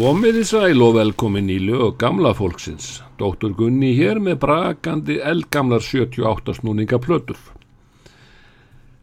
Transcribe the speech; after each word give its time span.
Komiði 0.00 0.46
sæl 0.48 0.80
og 0.80 0.94
velkomin 0.96 1.50
í 1.52 1.58
lög 1.60 1.98
gamla 2.00 2.30
fólksins. 2.32 3.02
Dóttur 3.20 3.52
Gunni 3.52 3.90
hér 3.98 4.16
með 4.16 4.38
brakandi 4.40 5.18
eldgamlar 5.20 5.84
78 5.84 6.54
snúninga 6.56 6.96
plötur. 7.04 7.36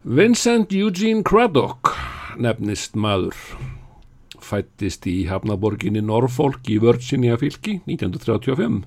Vincent 0.02 0.74
Eugene 0.74 1.22
Craddock 1.22 1.92
nefnist 2.42 2.98
maður. 2.98 3.38
Fættist 4.42 5.06
í 5.06 5.28
Hafnaborginni 5.30 6.02
Norfolk 6.02 6.66
í 6.66 6.80
Virginia 6.82 7.38
fylki 7.38 7.76
1935. 7.86 8.80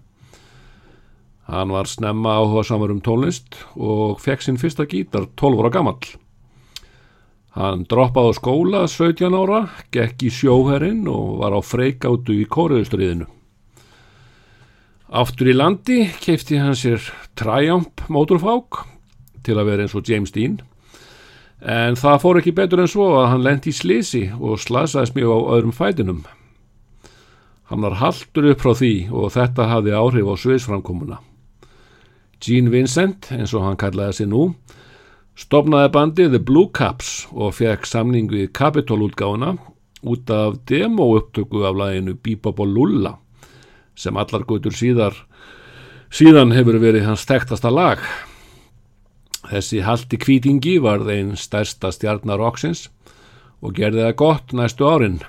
Hann 1.48 1.72
var 1.72 1.88
snemma 1.88 2.42
áhuga 2.42 2.66
samar 2.68 2.92
um 2.92 3.00
tónlist 3.00 3.56
og 3.80 4.20
fekk 4.20 4.44
sinn 4.44 4.60
fyrsta 4.60 4.84
gítar 4.84 5.32
12 5.40 5.64
ára 5.64 5.72
gammal. 5.80 6.04
Hann 7.52 7.84
droppaði 7.84 8.32
á 8.32 8.34
skóla 8.38 8.82
17 8.88 9.36
ára, 9.36 9.66
gekk 9.92 10.24
í 10.24 10.32
sjóherinn 10.32 11.04
og 11.12 11.42
var 11.42 11.52
á 11.52 11.60
freikáttu 11.60 12.38
í 12.40 12.48
kóruðustriðinu. 12.48 13.28
Aftur 15.12 15.50
í 15.52 15.56
landi 15.58 16.06
keipti 16.24 16.62
hann 16.62 16.78
sér 16.80 17.04
Triumph 17.36 18.08
motorfák 18.08 18.86
til 19.44 19.58
að 19.60 19.68
vera 19.68 19.84
eins 19.84 19.96
og 19.98 20.08
James 20.08 20.32
Dean 20.32 20.62
en 21.62 21.98
það 22.00 22.22
fór 22.24 22.40
ekki 22.40 22.54
betur 22.56 22.82
en 22.82 22.90
svo 22.90 23.10
að 23.20 23.28
hann 23.34 23.44
lendi 23.46 23.74
í 23.74 23.76
slisi 23.76 24.24
og 24.40 24.62
slasaðist 24.64 25.18
mjög 25.18 25.36
á 25.36 25.40
öðrum 25.58 25.76
fætinum. 25.76 26.22
Hann 27.70 27.84
var 27.84 28.00
haldur 28.00 28.50
upp 28.52 28.64
frá 28.64 28.72
því 28.76 28.94
og 29.12 29.34
þetta 29.36 29.68
hafði 29.70 29.94
áhrif 29.96 30.32
á 30.32 30.36
sviðsframkomuna. 30.40 31.20
Gene 32.42 32.72
Vincent, 32.74 33.30
eins 33.36 33.54
og 33.54 33.68
hann 33.68 33.78
kallaði 33.80 34.18
sig 34.18 34.32
nú, 34.32 34.54
stopnaði 35.42 35.90
bandið 35.96 36.36
The 36.36 36.42
Blue 36.46 36.70
Caps 36.74 37.26
og 37.34 37.56
fekk 37.58 37.88
samning 37.90 38.30
við 38.30 38.52
Capitol-útgáðuna 38.58 39.56
út 40.02 40.30
af 40.34 40.60
demo-upptöku 40.70 41.64
af 41.66 41.78
læginu 41.78 42.16
Bebop 42.22 42.62
og 42.62 42.70
Lulla 42.70 43.16
sem 43.98 44.18
allar 44.18 44.46
gutur 44.48 44.76
síðar 44.76 45.18
síðan 46.14 46.54
hefur 46.56 46.78
verið 46.82 47.08
hans 47.08 47.26
tektasta 47.30 47.72
lag. 47.74 48.02
Þessi 49.50 49.82
haldi 49.86 50.20
kvítingi 50.22 50.78
var 50.84 51.04
þeim 51.08 51.36
stærsta 51.40 51.92
stjarnar 51.94 52.42
Roxins 52.42 52.88
og 53.62 53.76
gerði 53.78 54.06
það 54.06 54.18
gott 54.22 54.54
næstu 54.58 54.88
árin. 54.88 55.22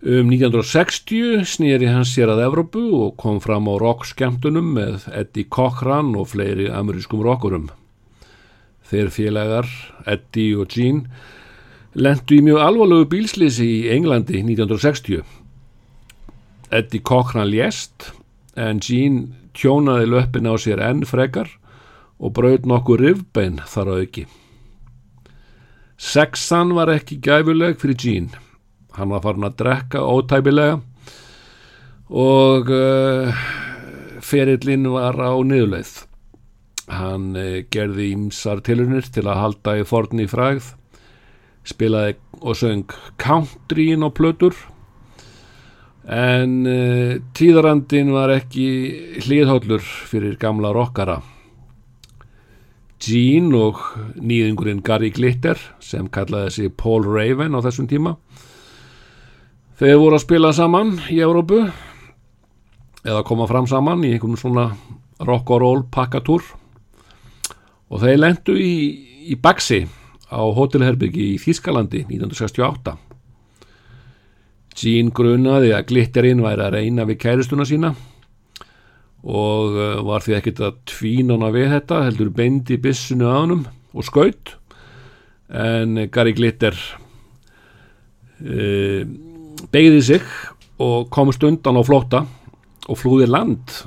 Um 0.00 0.30
1960 0.32 1.44
snýri 1.44 1.90
hans 1.92 2.14
sér 2.16 2.32
að 2.32 2.46
Evrópu 2.46 2.86
og 3.02 3.18
kom 3.20 3.36
fram 3.44 3.68
á 3.68 3.76
rockskemtunum 3.80 4.72
með 4.78 5.10
Eddie 5.12 5.44
Cochran 5.44 6.14
og 6.16 6.32
fleiri 6.32 6.70
amerískum 6.72 7.20
rockurum. 7.24 7.68
Þeir 8.90 9.10
félagar, 9.14 9.68
Eddie 10.10 10.56
og 10.58 10.72
Gene, 10.74 11.06
lendu 11.94 12.40
í 12.40 12.42
mjög 12.42 12.64
alvarlegu 12.64 13.06
bílslýsi 13.12 13.66
í 13.66 13.92
Englandi 13.94 14.40
1960. 14.42 15.22
Eddie 16.74 17.02
Cochran 17.06 17.50
lést 17.50 18.10
en 18.58 18.82
Gene 18.82 19.28
tjónaði 19.54 20.10
löppin 20.10 20.50
á 20.50 20.54
sér 20.58 20.82
enn 20.82 21.06
frekar 21.06 21.52
og 22.18 22.34
braud 22.34 22.66
nokkuð 22.66 23.02
rivbein 23.04 23.62
þar 23.70 23.94
á 23.94 23.94
auki. 24.02 24.26
Sexan 26.00 26.74
var 26.74 26.90
ekki 26.90 27.20
gæfuleg 27.22 27.78
fyrir 27.78 27.98
Gene. 28.00 28.38
Hann 28.96 29.14
var 29.14 29.22
farin 29.22 29.46
að 29.46 29.58
drekka 29.60 30.02
ótæpilega 30.02 30.80
og 32.10 32.70
uh, 32.74 33.42
ferillin 34.18 34.88
var 34.90 35.14
á 35.14 35.30
niðurleið. 35.38 36.09
Hann 36.90 37.32
uh, 37.38 37.62
gerði 37.72 38.10
ímsar 38.14 38.62
tilunir 38.66 39.06
til 39.12 39.26
að 39.28 39.40
halda 39.40 39.76
í 39.80 39.86
forni 39.86 40.26
fræð, 40.30 40.72
spilaði 41.68 42.16
og 42.40 42.58
söng 42.58 42.94
countryin 43.20 44.06
á 44.06 44.10
plötur, 44.10 44.56
en 46.10 46.60
uh, 46.66 47.18
tíðarandin 47.36 48.10
var 48.14 48.34
ekki 48.34 48.68
hlýðhóllur 49.22 49.84
fyrir 49.84 50.38
gamla 50.40 50.74
rockara. 50.74 51.20
Gene 53.00 53.56
og 53.56 53.80
nýðingurinn 54.20 54.82
Gary 54.84 55.08
Glitter, 55.14 55.56
sem 55.80 56.10
kallaði 56.12 56.56
sig 56.56 56.74
Paul 56.76 57.06
Raven 57.06 57.56
á 57.56 57.64
þessum 57.64 57.88
tíma, 57.88 58.18
Þeir 59.80 59.96
voru 59.96 60.16
að 60.18 60.20
spila 60.26 60.48
saman 60.52 60.90
í 61.08 61.22
Európu 61.24 61.62
eða 63.00 63.22
koma 63.24 63.46
fram 63.48 63.64
saman 63.64 64.02
í 64.04 64.10
einhvern 64.12 64.36
svona 64.36 64.66
rock 65.24 65.48
and 65.54 65.62
roll 65.62 65.80
pakkatúr 65.88 66.44
og 67.90 68.02
þeir 68.04 68.20
lendu 68.22 68.54
í, 68.58 68.74
í 69.34 69.36
Baxi 69.40 69.82
á 70.30 70.40
Hotelherbyggi 70.54 71.32
í 71.34 71.38
Þískalandi 71.42 72.04
1968. 72.06 72.94
Gene 74.80 75.12
grunaði 75.14 75.74
að 75.74 75.88
glitterinn 75.90 76.44
væri 76.44 76.64
að 76.64 76.76
reyna 76.76 77.06
við 77.08 77.18
kæristuna 77.24 77.66
sína 77.68 77.90
og 79.20 79.74
uh, 79.74 79.98
var 80.06 80.24
því 80.24 80.36
ekkert 80.38 80.62
að 80.64 80.78
tvínana 80.88 81.50
við 81.52 81.74
þetta, 81.74 82.04
heldur 82.06 82.30
beindi 82.32 82.78
bissinu 82.80 83.26
að 83.28 83.40
honum 83.42 83.66
og 83.92 84.06
skaut. 84.06 84.54
En 85.50 86.06
Gary 86.14 86.32
Glitter 86.38 86.78
uh, 88.38 89.02
begði 89.74 90.02
sig 90.06 90.30
og 90.80 91.10
komist 91.12 91.44
undan 91.44 91.76
á 91.76 91.82
flóta 91.84 92.22
og 92.86 92.96
flúði 92.96 93.26
land. 93.28 93.82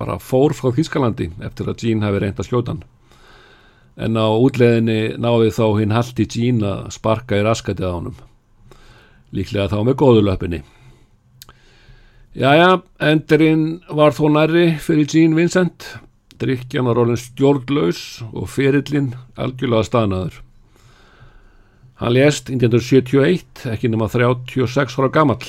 Bara 0.00 0.16
fór 0.22 0.54
frá 0.56 0.70
Þískalandi 0.72 1.28
eftir 1.44 1.68
að 1.68 1.82
Gene 1.82 2.06
hafi 2.06 2.22
reynd 2.22 2.40
að 2.40 2.48
skjóta 2.48 2.72
hann 2.72 2.86
en 3.96 4.18
á 4.18 4.26
útleðinni 4.30 5.16
náði 5.18 5.54
þá 5.54 5.64
hinn 5.78 5.96
haldi 5.96 6.26
Gene 6.30 6.66
að 6.66 6.92
sparka 6.98 7.38
í 7.40 7.46
raskatið 7.46 7.88
á 7.88 7.96
honum. 7.96 8.20
Líklega 9.34 9.70
þá 9.70 9.80
með 9.86 9.98
góðulöpinni 10.02 10.62
Jæja, 12.30 12.76
endurinn 13.02 13.80
var 13.90 14.14
þó 14.14 14.28
nærri 14.30 14.76
fyrir 14.78 15.08
Gene 15.10 15.34
Vincent. 15.34 15.82
Drikkjan 16.38 16.86
var 16.86 17.00
orðin 17.02 17.18
stjórnlaus 17.18 18.20
og 18.30 18.46
ferillin 18.52 19.08
algjörlega 19.34 19.88
staðnaður. 19.88 20.36
Hann 21.98 22.14
lést 22.14 22.46
1971, 22.54 23.66
ekki 23.74 23.90
nema 23.90 24.06
36 24.08 24.94
ára 24.94 25.10
gammal. 25.10 25.42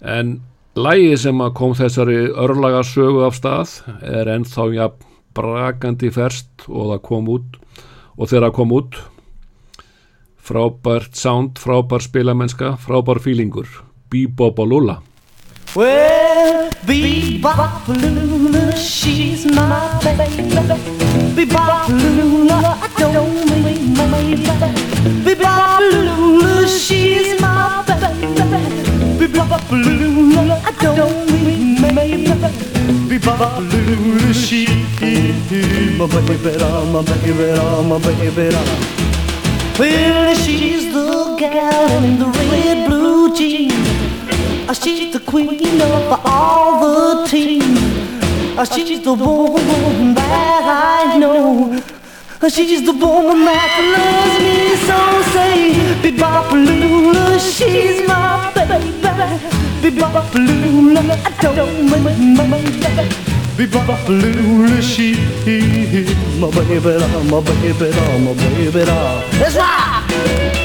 En 0.00 0.38
lægi 0.72 1.20
sem 1.20 1.44
kom 1.52 1.76
þessari 1.76 2.32
örlaga 2.32 2.80
sögu 2.80 3.26
af 3.28 3.36
stað 3.36 3.76
er 4.00 4.32
ennþá 4.38 4.66
ja, 4.72 4.88
brakandi 5.36 6.10
ferst 6.14 6.66
og 6.68 6.92
það 6.92 7.02
kom 7.08 7.32
út 7.32 7.58
og 8.16 8.28
þegar 8.28 8.48
það 8.48 8.56
kom 8.58 8.76
út 8.76 9.00
frábært 10.42 11.14
sound, 11.16 11.58
frábær 11.62 12.02
spilamennska, 12.02 12.74
frábær 12.82 13.22
fílingur, 13.22 13.68
bebop 14.10 14.58
og 14.58 14.68
lulla. 14.72 14.98
Well, 15.76 16.68
bebop 16.84 17.88
Lula, 17.88 18.76
she's 18.76 19.46
my 19.46 19.88
baby. 20.02 20.26
Bebop 21.36 21.88
Lula, 21.88 22.76
I 22.82 22.88
don't 22.98 23.48
mean 23.48 23.94
my 23.96 24.06
baby. 24.10 24.74
Bebop 25.24 25.80
Lula, 25.80 26.68
she's 26.68 27.40
my 27.40 27.84
baby. 27.86 28.91
Bebop 29.22 29.70
Lula, 29.70 30.60
I 30.66 30.72
don't 30.82 31.30
mean 31.44 31.80
my 31.80 31.94
baby. 31.94 32.26
Bebop 33.06 33.62
Lula, 33.70 34.34
she's 34.34 34.68
my 35.98 36.06
baby, 36.10 36.50
my 36.90 37.02
baby, 37.02 37.30
my 37.86 37.98
baby. 37.98 38.56
Well, 39.78 40.34
she's 40.34 40.92
the 40.92 41.36
gal 41.38 42.04
in 42.04 42.18
the 42.18 42.26
red 42.26 42.88
blue 42.88 43.32
jeans. 43.36 43.72
Ah, 44.68 44.72
she's 44.72 45.12
the 45.12 45.20
queen 45.20 45.80
of 45.80 46.20
all 46.26 46.80
the 46.80 47.26
team. 47.28 47.62
Ah, 48.58 48.64
she's 48.64 49.04
the 49.04 49.14
woman 49.14 50.14
that 50.14 50.64
I 51.06 51.16
know. 51.18 51.80
Ah, 52.42 52.48
she's 52.48 52.84
the 52.84 52.92
woman 52.92 53.44
that 53.44 53.72
loves 53.94 54.36
me 54.42 54.74
so. 54.88 54.98
Say, 55.32 55.78
Bebopalula, 56.02 57.38
she's 57.38 58.02
my 58.08 58.50
baby. 58.52 59.01
Bebopalula, 59.82 61.02
I 61.24 61.30
don't 61.42 61.90
mind 61.90 62.36
my 62.36 62.44
baby. 62.46 63.06
Bebopalula, 63.56 64.80
she's 64.80 65.18
my 66.40 66.48
baby, 66.50 66.80
my 67.28 67.40
baby, 67.40 67.90
my 68.24 68.32
baby. 68.34 68.82
Right. 69.54 70.61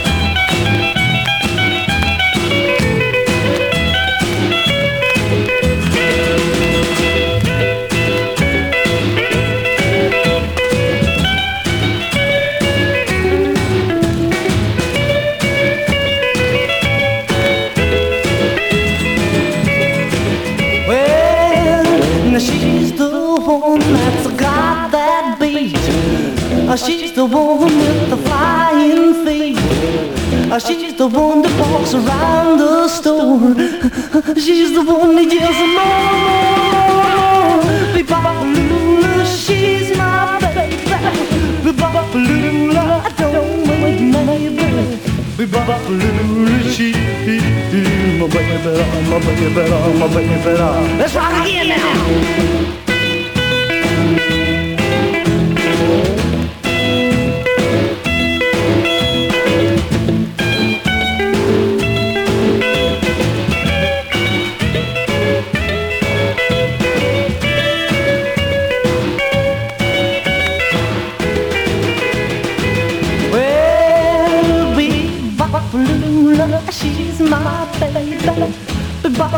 She's 26.78 27.12
the 27.14 27.26
one 27.26 27.60
with 27.62 28.10
the 28.12 28.18
flying 28.18 29.26
feet. 29.26 29.58
She's 30.62 30.96
the 30.96 31.08
one 31.08 31.42
that 31.42 31.54
walks 31.60 31.94
around 31.96 32.60
the 32.60 32.88
store. 32.88 33.56
She's 34.40 34.74
the 34.74 34.84
one 34.84 35.16
that 35.16 35.26
yells 35.26 35.60
more. 35.76 36.38
Bebopalula, 37.96 39.26
she's 39.26 39.98
my 39.98 40.38
baby. 40.40 40.86
Bebopalula, 41.66 42.86
I 43.02 43.12
don't 43.18 43.66
make 43.68 44.00
baby. 44.56 44.98
Bebopalula, 45.38 46.58
she's 46.74 46.96
my 48.20 48.28
baby, 48.28 48.72
my 49.10 49.18
baby, 49.20 49.50
my 50.00 50.08
baby. 50.14 50.54
Let's 51.00 51.16
rock 51.16 51.46
again 51.46 51.70
now. 51.70 52.87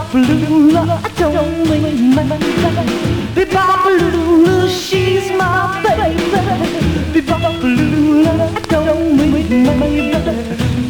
Bebopalula, 0.10 0.98
I 1.04 1.10
don't 1.20 1.70
make 1.70 1.82
my 2.16 2.24
baby. 2.24 2.50
Bebopalula, 3.36 4.68
she's 4.68 5.30
my 5.38 5.82
baby. 5.84 6.18
Bebopalula, 7.14 8.34
I 8.42 8.62
don't 8.70 9.16
make 9.16 9.50
my 9.52 9.74
baby. 9.78 10.10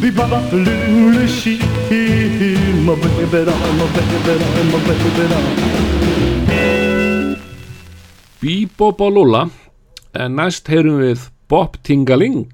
Bebopalula, 0.00 1.28
she's 1.28 1.60
my 2.86 2.94
baby, 2.96 3.28
my 3.28 3.84
baby, 3.84 4.24
my 4.72 4.78
baby. 4.86 5.50
Bíbóbalúla 8.40 9.50
en 10.16 10.36
næst 10.38 10.68
heyrum 10.72 10.96
við 11.02 11.26
Bob 11.52 11.76
Tingaling 11.84 12.48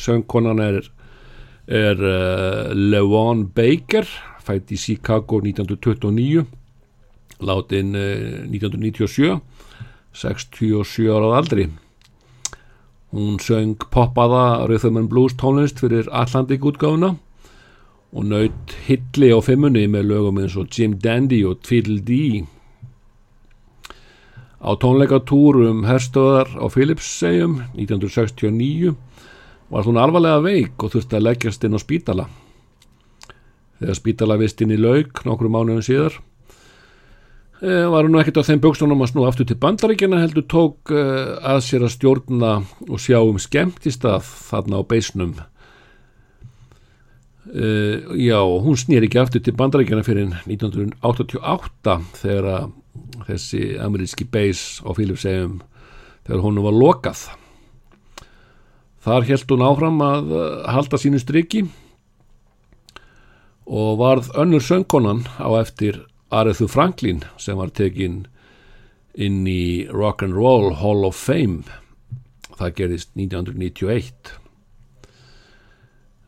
söngkonan 0.00 0.62
er, 0.64 0.88
er 1.68 2.00
uh, 2.00 2.72
Levon 2.72 3.44
Baker 3.52 4.08
fætt 4.48 4.72
í 4.74 4.80
Chicago 4.80 5.42
1929 5.44 6.46
látin 7.44 7.94
uh, 7.94 8.48
1997 8.48 9.38
67 10.18 11.06
árað 11.12 11.36
aldri 11.38 11.68
hún 13.14 13.38
söng 13.40 13.88
poppaða 13.92 14.66
Rhythm 14.66 14.98
and 15.00 15.12
Blues 15.12 15.36
tónlist 15.38 15.80
fyrir 15.84 16.10
Atlantic 16.12 16.64
útgáfuna 16.64 17.14
og 18.12 18.24
naut 18.24 18.76
hilli 18.88 19.32
á 19.32 19.38
fimmunni 19.44 19.84
með 19.92 20.10
lögum 20.12 20.40
eins 20.40 20.56
og 20.56 20.72
Jim 20.72 20.96
Dandy 21.00 21.44
og 21.44 21.60
Tweedledee 21.64 22.46
Á 24.58 24.74
tónleikatúrum 24.74 25.84
herstöðar 25.86 26.50
á 26.58 26.66
Philipssegjum 26.66 27.60
1969 27.78 28.96
var 29.70 29.86
hún 29.86 30.00
alvarlega 30.02 30.42
veik 30.42 30.82
og 30.82 30.96
þurfti 30.96 31.14
að 31.14 31.26
leggjast 31.28 31.66
inn 31.68 31.78
á 31.78 31.80
spítala. 31.80 32.24
Þegar 33.78 33.98
spítala 33.98 34.38
vist 34.40 34.60
inn 34.62 34.74
í 34.74 34.80
lauk 34.80 35.22
nokkru 35.26 35.50
mánuðum 35.52 35.84
síðar. 35.86 36.18
Eh, 37.58 37.86
var 37.90 38.06
hún 38.06 38.14
ekkert 38.20 38.38
á 38.38 38.46
þeim 38.46 38.60
bjókstunum 38.62 39.00
að 39.02 39.08
snú 39.10 39.24
aftur 39.26 39.46
til 39.48 39.58
bandaríkjana 39.58 40.20
heldur 40.22 40.44
tók 40.46 40.92
eh, 40.94 41.30
að 41.42 41.64
sér 41.66 41.86
að 41.88 41.94
stjórna 41.96 42.50
og 42.86 43.00
sjá 43.02 43.18
um 43.18 43.38
skemmtistað 43.42 44.28
þarna 44.50 44.78
á 44.78 44.82
beisnum. 44.86 45.32
Uh, 47.48 48.12
já, 48.20 48.36
hún 48.44 48.76
snýr 48.76 49.06
ekki 49.06 49.22
aftur 49.22 49.40
til 49.40 49.54
bandaríkjana 49.56 50.04
fyrir 50.04 50.26
1988 50.44 51.94
þegar 52.20 52.48
að 52.52 52.66
þessi 53.24 53.62
ameríski 53.80 54.26
beis 54.28 54.82
á 54.84 54.92
Fílipsegum 54.92 55.62
þegar 56.28 56.42
hún 56.44 56.60
var 56.66 56.76
lokað. 56.76 57.22
Þar 59.00 59.28
held 59.30 59.54
hún 59.54 59.64
áfram 59.64 60.04
að 60.04 60.34
halda 60.68 61.00
sínu 61.00 61.22
striki 61.22 61.64
og 63.68 63.98
varð 64.00 64.30
önnur 64.32 64.64
söngkonan 64.64 65.26
á 65.36 65.48
eftir 65.60 66.06
Arethu 66.32 66.68
Franklin 66.68 67.22
sem 67.36 67.56
var 67.56 67.68
tekin 67.68 68.26
inn 69.14 69.44
í 69.46 69.88
Rock 69.92 70.22
and 70.24 70.32
Roll 70.32 70.72
Hall 70.80 71.04
of 71.04 71.16
Fame. 71.16 71.68
Það 72.56 72.74
gerist 72.80 73.10
1991 73.16 74.32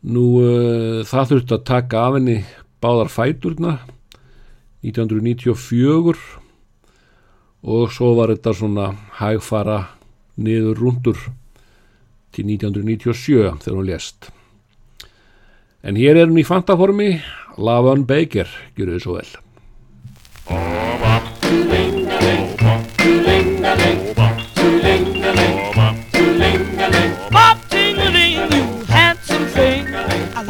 nú 0.00 0.24
uh, 0.40 1.00
það 1.04 1.32
þurfti 1.32 1.56
að 1.56 1.66
taka 1.68 2.04
af 2.06 2.14
henni 2.16 2.36
báðar 2.80 3.10
fæturna 3.12 3.74
1994 4.80 6.16
og 7.60 7.92
svo 7.92 8.14
var 8.16 8.32
þetta 8.32 8.54
svona 8.56 8.86
hægfara 9.18 9.82
niður 10.40 10.80
rundur 10.80 11.20
til 12.32 12.46
1997 12.48 13.60
þegar 13.60 13.76
hún 13.76 13.90
lést 13.90 14.30
en 15.82 15.96
hér 15.96 16.16
er 16.16 16.28
hún 16.28 16.40
í 16.40 16.46
fantaformi. 16.46 17.20
Lavon 17.60 18.06
Baker, 18.08 18.48
gjör 18.76 18.96
þau 18.96 19.04
svo 19.04 19.20
vel. 19.20 19.30
You 28.50 28.78
handsome 28.88 29.46
thing. 29.48 29.86
I 30.36 30.44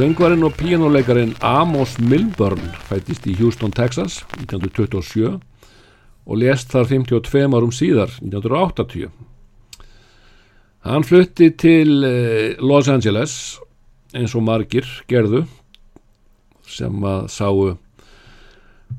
Söngvarinn 0.00 0.46
og 0.46 0.54
píjánuleikarin 0.56 1.34
Amos 1.44 1.98
Milburn 2.00 2.60
fættist 2.88 3.26
í 3.28 3.34
Houston, 3.36 3.68
Texas 3.68 4.22
1927 4.38 5.34
og 6.24 6.38
lést 6.40 6.72
þar 6.72 6.88
52 6.88 7.42
árum 7.44 7.74
síðar 7.74 8.14
1980. 8.22 9.10
Hann 10.88 11.04
flutti 11.04 11.50
til 11.52 12.00
eh, 12.08 12.56
Los 12.64 12.88
Angeles 12.88 13.34
eins 14.16 14.32
og 14.32 14.46
margir 14.48 14.88
gerðu 15.04 15.44
sem 16.64 17.04
að 17.04 17.28
sáu 17.36 17.76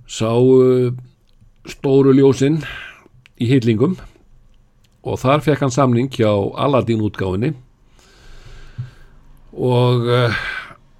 sáu 0.06 0.94
stóru 1.66 2.14
ljósinn 2.14 2.62
í 3.42 3.50
hillingum 3.56 3.98
og 5.02 5.22
þar 5.26 5.42
fekk 5.50 5.66
hann 5.66 5.78
samning 5.82 6.14
hjá 6.14 6.30
Aladdin 6.30 7.02
útgáfinni 7.02 7.56
og 9.52 10.06
uh, 10.06 10.44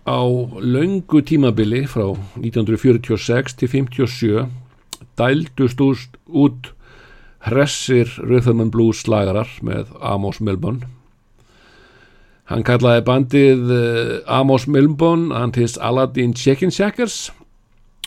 á 0.06 0.22
löngu 0.62 1.22
tímabili 1.22 1.86
frá 1.88 2.08
1946 2.40 3.58
til 3.60 3.70
57 3.70 4.48
dældust 5.18 5.82
út 6.28 6.72
hressir 7.46 8.08
Rhythm 8.18 8.62
and 8.62 8.72
Blues 8.72 9.04
slagarar 9.06 9.50
með 9.62 9.94
Amos 10.02 10.42
Milburn 10.42 10.84
hann 12.52 12.66
kallaði 12.68 13.06
bandið 13.08 13.70
uh, 13.72 14.16
Amos 14.28 14.68
Milburn 14.68 15.30
and 15.32 15.56
his 15.56 15.78
Aladdin 15.78 16.34
Chicken 16.34 16.72
Shackers 16.72 17.30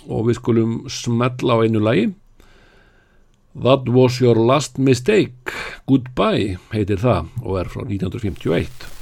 og 0.04 0.28
við 0.28 0.40
skulum 0.40 0.74
smetla 0.90 1.56
á 1.56 1.64
einu 1.64 1.80
lagi. 1.80 2.10
That 3.54 3.88
was 3.88 4.20
your 4.20 4.36
last 4.36 4.78
mistake. 4.78 5.54
Goodbye 5.88 6.58
heitir 6.74 7.00
það 7.00 7.30
og 7.44 7.62
er 7.62 7.72
frá 7.72 7.86
1951 7.86 8.93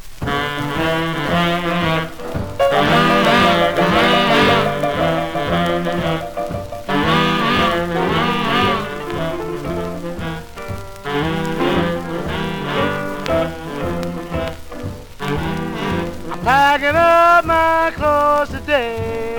my 17.52 17.92
clothes 17.94 18.50
today. 18.50 19.37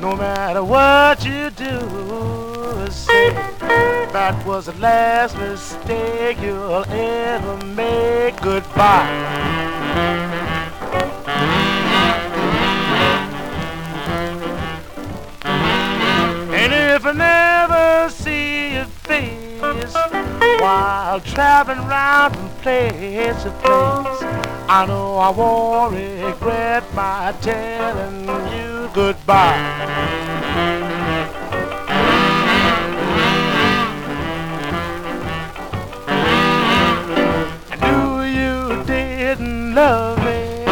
No 0.00 0.10
matter 0.16 0.64
what 0.64 1.16
you 1.30 1.50
do, 1.50 1.78
say 2.90 3.30
that 4.16 4.34
was 4.46 4.66
the 4.66 4.76
last 4.88 5.36
mistake 5.36 6.38
you'll 6.40 6.86
ever 6.88 7.56
make. 7.82 8.34
Goodbye. 8.40 9.12
And 16.60 16.70
if 16.94 17.02
I 17.04 17.12
never 17.12 18.10
see 18.22 18.74
your 18.76 18.90
face 19.08 19.94
while 20.62 21.20
traveling 21.20 21.84
round 21.88 22.36
from 22.36 22.48
place 22.62 23.42
to 23.42 23.50
place, 23.62 24.11
I 24.74 24.86
know 24.86 25.16
I 25.18 25.28
won't 25.28 25.92
regret 25.92 26.94
my 26.94 27.34
telling 27.42 28.22
you 28.56 28.88
goodbye. 28.94 29.58
I 37.68 37.76
knew 37.82 38.22
you 38.22 38.82
didn't 38.84 39.74
love 39.74 40.16
me, 40.24 40.64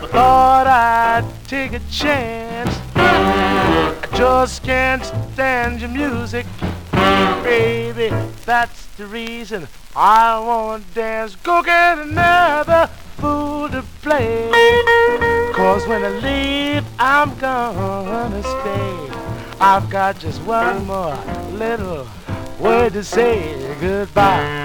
but 0.00 0.10
thought 0.10 0.66
I'd 0.66 1.24
take 1.46 1.74
a 1.74 1.80
chance. 1.88 2.80
I 2.96 4.08
just 4.12 4.64
can't 4.64 5.04
stand 5.04 5.80
your 5.80 5.90
music, 5.90 6.46
baby. 7.44 8.08
That's 8.44 8.77
the 8.98 9.06
reason 9.06 9.68
I 9.94 10.40
won't 10.40 10.92
dance. 10.92 11.36
Go 11.36 11.62
get 11.62 11.98
another 11.98 12.88
fool 13.16 13.68
to 13.68 13.84
play. 14.02 14.50
Cause 15.54 15.86
when 15.86 16.04
I 16.04 16.08
leave, 16.18 16.84
I'm 16.98 17.36
gonna 17.38 18.42
stay. 18.42 19.56
I've 19.60 19.88
got 19.88 20.18
just 20.18 20.42
one 20.42 20.84
more 20.84 21.16
little 21.52 22.08
word 22.58 22.94
to 22.94 23.04
say 23.04 23.76
goodbye. 23.80 24.58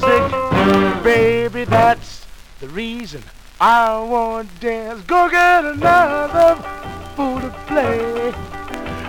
Music, 0.00 1.02
baby. 1.02 1.64
That's 1.64 2.26
the 2.60 2.68
reason 2.68 3.22
I 3.60 3.98
want 4.00 4.48
to 4.54 4.60
dance. 4.60 5.02
Go 5.04 5.28
get 5.28 5.64
another 5.64 6.62
fool 7.16 7.40
to 7.40 7.50
play. 7.66 8.32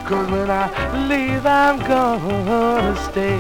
Cause 0.07 0.31
when 0.31 0.49
I 0.49 1.07
leave, 1.07 1.45
I'm 1.45 1.79
gonna 1.79 2.95
stay. 3.11 3.39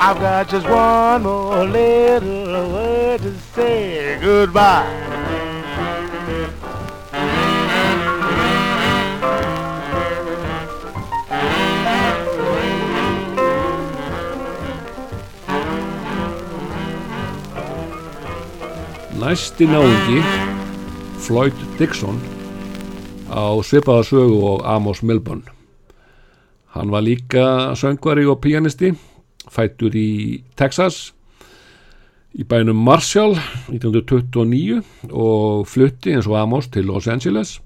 I've 0.00 0.20
got 0.20 0.48
just 0.48 0.68
one 0.68 1.24
more 1.24 1.64
little 1.64 2.72
word 2.72 3.20
to 3.22 3.36
say 3.54 4.18
goodbye. 4.20 5.07
Næsti 19.28 19.66
náungi 19.66 20.22
Floyd 21.20 21.52
Dixon 21.78 22.16
á 23.28 23.60
svipaða 23.60 24.02
sögu 24.02 24.38
og 24.40 24.62
Amos 24.64 25.02
Milburn. 25.02 25.42
Hann 26.72 26.90
var 26.90 27.04
líka 27.04 27.74
söngvari 27.76 28.24
og 28.24 28.40
pianisti 28.40 28.94
fættur 29.52 29.92
í 29.92 30.40
Texas 30.56 31.12
í 32.32 32.44
bænum 32.48 32.80
Marshall 32.80 33.36
1929 33.68 34.80
og 35.12 35.68
flutti 35.68 36.16
eins 36.16 36.26
og 36.26 36.40
Amos 36.40 36.72
til 36.72 36.88
Los 36.88 37.08
Angeles 37.08 37.60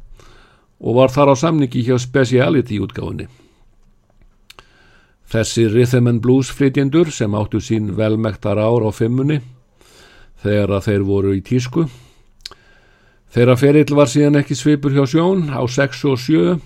og 0.81 0.99
var 0.99 1.14
þar 1.14 1.31
á 1.31 1.35
samningi 1.38 1.87
hjá 1.87 1.99
Speciality 1.99 2.83
útgáfunni 2.83 3.31
Þessi 5.31 5.71
Rhythm 5.71 6.11
and 6.11 6.23
Blues 6.23 6.50
flytjendur 6.50 7.14
sem 7.14 7.35
áttu 7.35 7.62
sín 7.62 7.95
velmektar 7.95 8.59
ár 8.59 8.83
á 8.83 8.90
fimmunni 8.90 9.40
þegar 10.42 10.75
að 10.76 10.88
þeir 10.88 11.04
voru 11.06 11.34
í 11.37 11.42
tísku. 11.44 11.87
Þeirra 13.32 13.56
ferill 13.56 13.96
var 13.96 14.11
síðan 14.12 14.40
ekki 14.42 14.56
svipur 14.58 14.92
hjá 14.92 15.06
sjón 15.08 15.46
á 15.49 15.62
6 15.64 16.02
og 16.11 16.18
7 16.20 16.58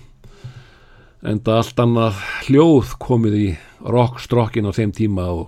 en 1.27 1.39
það 1.39 1.61
allt 1.61 1.79
annað 1.81 2.19
hljóð 2.47 2.91
komið 3.01 3.37
í 3.39 3.47
rockstrokkin 3.87 4.67
á 4.67 4.71
þeim 4.75 4.91
tíma 4.95 5.29
og 5.31 5.47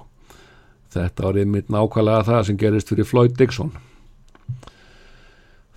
þetta 0.94 1.28
var 1.28 1.40
einmitt 1.42 1.70
nákvæmlega 1.70 2.28
það 2.30 2.46
sem 2.48 2.60
gerist 2.62 2.92
fyrir 2.94 3.08
Floyd 3.10 3.36
Dixon. 3.38 3.74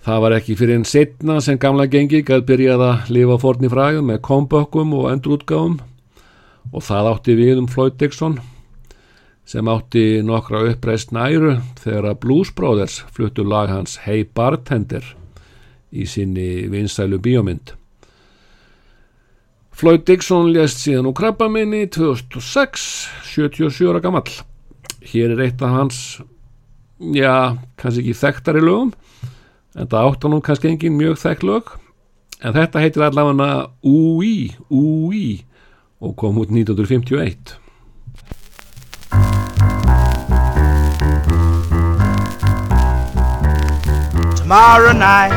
Það 0.03 0.23
var 0.23 0.37
ekki 0.37 0.55
fyrir 0.59 0.79
einn 0.79 0.87
setna 0.87 1.37
sem 1.43 1.59
gamla 1.59 1.85
gengi 1.91 2.23
gæð 2.27 2.47
byrjað 2.47 2.81
að 2.87 3.11
lifa 3.15 3.37
forn 3.39 3.67
í 3.67 3.71
fræðum 3.71 4.09
með 4.11 4.23
kombökkum 4.27 4.95
og 4.97 5.11
endurútgáfum 5.11 5.77
og 6.71 6.83
það 6.83 7.11
átti 7.13 7.37
við 7.39 7.61
um 7.61 7.69
Floyd 7.71 7.99
Dixon 7.99 8.39
sem 9.45 9.67
átti 9.67 10.21
nokkra 10.23 10.63
uppreist 10.71 11.11
næru 11.15 11.57
þegar 11.81 12.09
að 12.11 12.19
Blues 12.23 12.51
Brothers 12.55 13.01
fluttu 13.11 13.43
lag 13.43 13.71
hans 13.71 13.99
Hey 14.05 14.23
Bartender 14.23 15.05
í 15.93 16.07
sinni 16.09 16.65
vinsælu 16.71 17.19
bíómynd. 17.21 17.75
Floyd 19.73 20.05
Dixon 20.07 20.51
lést 20.53 20.79
síðan 20.83 21.09
úr 21.09 21.17
krabbaminni 21.17 21.87
2006, 21.91 22.83
77 23.33 23.89
ára 23.89 24.01
gamall. 24.03 24.29
Hér 25.03 25.33
er 25.33 25.43
eitt 25.47 25.61
af 25.65 25.73
hans 25.73 25.97
já, 26.99 27.57
kannski 27.77 28.03
ekki 28.03 28.19
þekktari 28.21 28.61
lögum 28.63 28.93
en 29.73 29.89
það 29.89 30.07
átt 30.07 30.27
hann 30.27 30.45
kannski 30.45 30.69
engin 30.69 30.95
mjög 30.99 31.17
þekkt 31.23 31.47
lög 31.49 31.73
en 32.43 32.55
þetta 32.55 32.83
heitir 32.83 33.05
allavega 33.07 33.49
Úi, 33.83 34.53
Úi 34.69 35.43
og 36.03 36.15
kom 36.19 36.39
út 36.39 36.53
1951 36.53 37.57
tomorrow 44.43 44.91
night. 44.91 45.31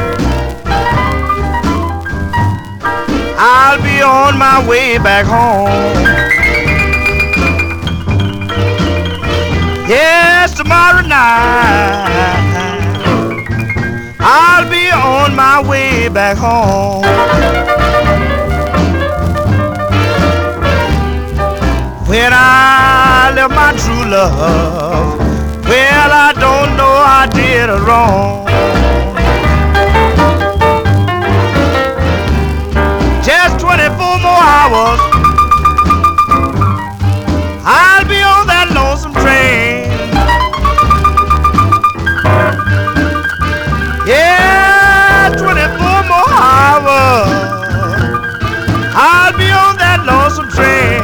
I'll 3.38 3.80
be 3.80 4.02
on 4.02 4.36
my 4.36 4.68
way 4.68 4.98
back 4.98 5.24
home. 5.26 5.68
Yes, 9.88 10.56
tomorrow 10.56 11.02
night. 11.02 12.08
I'll 14.18 14.68
be 14.68 14.90
on 14.90 15.36
my 15.36 15.62
way 15.62 16.08
back 16.08 16.36
home. 16.36 17.02
When 22.08 22.32
I 22.32 23.32
left 23.36 23.54
my 23.54 23.70
true 23.78 24.10
love, 24.10 25.18
well, 25.68 26.10
I 26.26 26.32
don't 26.32 26.76
know 26.76 26.94
I 27.06 27.28
did 27.32 27.68
wrong. 27.86 28.46
Just 33.26 33.58
24 33.58 33.90
more 34.22 34.38
hours. 34.38 35.00
I'll 37.66 38.06
be 38.06 38.22
on 38.22 38.46
that 38.46 38.70
lonesome 38.70 39.14
train. 39.14 39.90
Yeah, 44.06 45.34
24 45.42 46.06
more 46.06 46.30
hours. 46.30 47.26
I'll 48.94 49.36
be 49.36 49.50
on 49.50 49.74
that 49.82 50.06
lonesome 50.06 50.48
train. 50.54 51.02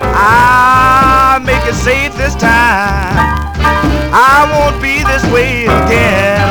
I'll 0.00 1.40
make 1.40 1.66
it 1.68 1.74
safe 1.74 2.16
this 2.16 2.34
time. 2.36 3.44
I 4.16 4.48
won't 4.50 4.80
be 4.80 5.04
this 5.04 5.22
way 5.30 5.64
again. 5.64 6.43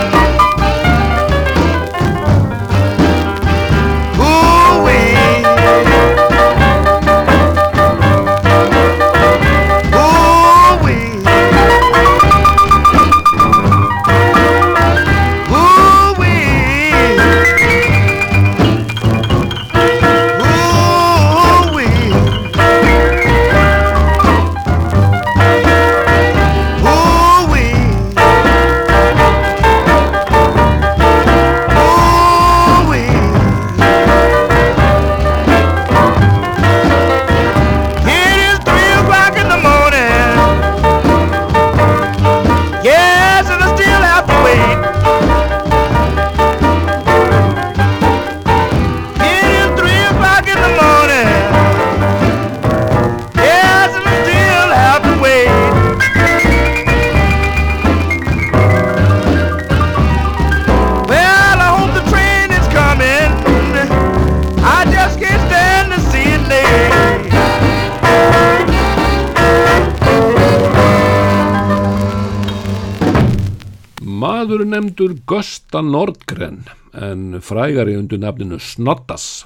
Nefndur 75.03 75.19
Gösta 75.27 75.81
Nordgren 75.81 76.63
en 76.93 77.41
frægari 77.41 77.97
undir 77.97 78.19
nafninu 78.19 78.59
Snoddas. 78.59 79.45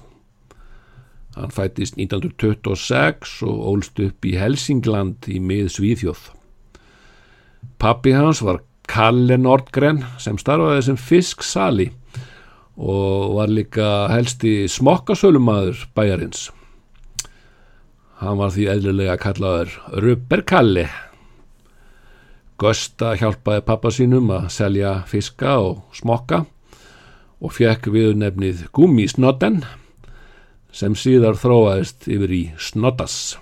Hann 1.33 1.49
fættist 1.49 1.97
1926 1.97 3.41
og 3.41 3.63
ólst 3.71 3.97
upp 3.97 4.25
í 4.25 4.35
Helsingland 4.37 5.25
í 5.25 5.39
mið 5.41 5.71
Svíþjóð. 5.73 6.19
Pappi 7.81 8.13
hans 8.13 8.43
var 8.45 8.61
Kalle 8.87 9.39
Nordgren 9.41 10.03
sem 10.21 10.37
starfaði 10.37 10.85
sem 10.91 11.01
fisksali 11.01 11.89
og 12.77 13.33
var 13.39 13.49
líka 13.49 14.11
helsti 14.13 14.67
smokkasölumadur 14.69 15.87
bæjarins. 15.97 16.51
Hann 18.21 18.37
var 18.37 18.53
því 18.53 18.69
eðlilega 18.75 19.17
kallaður 19.25 19.73
Rubber 20.05 20.45
Kalle. 20.45 20.85
Gösta 22.57 23.11
hjálpaði 23.13 23.61
pappa 23.67 23.91
sínum 23.93 24.31
að 24.33 24.47
selja 24.49 24.93
fiska 25.05 25.59
og 25.61 25.83
smokka 25.93 26.39
og 27.37 27.53
fekk 27.53 27.91
við 27.93 28.15
nefnið 28.17 28.63
Gummisnodden 28.73 29.59
sem 30.73 30.95
síðar 30.97 31.37
þróaðist 31.37 32.07
yfir 32.09 32.33
í 32.33 32.41
Snoddas. 32.57 33.37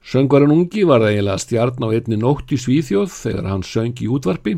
Söngvarinn 0.00 0.54
ungi 0.56 0.86
var 0.88 1.04
eiginlega 1.04 1.44
stjarn 1.44 1.84
á 1.84 1.92
einni 1.92 2.16
nótt 2.18 2.56
í 2.56 2.58
Svíþjóð 2.58 3.12
þegar 3.12 3.50
hann 3.52 3.66
söng 3.68 4.00
í 4.00 4.08
útvarpi 4.08 4.56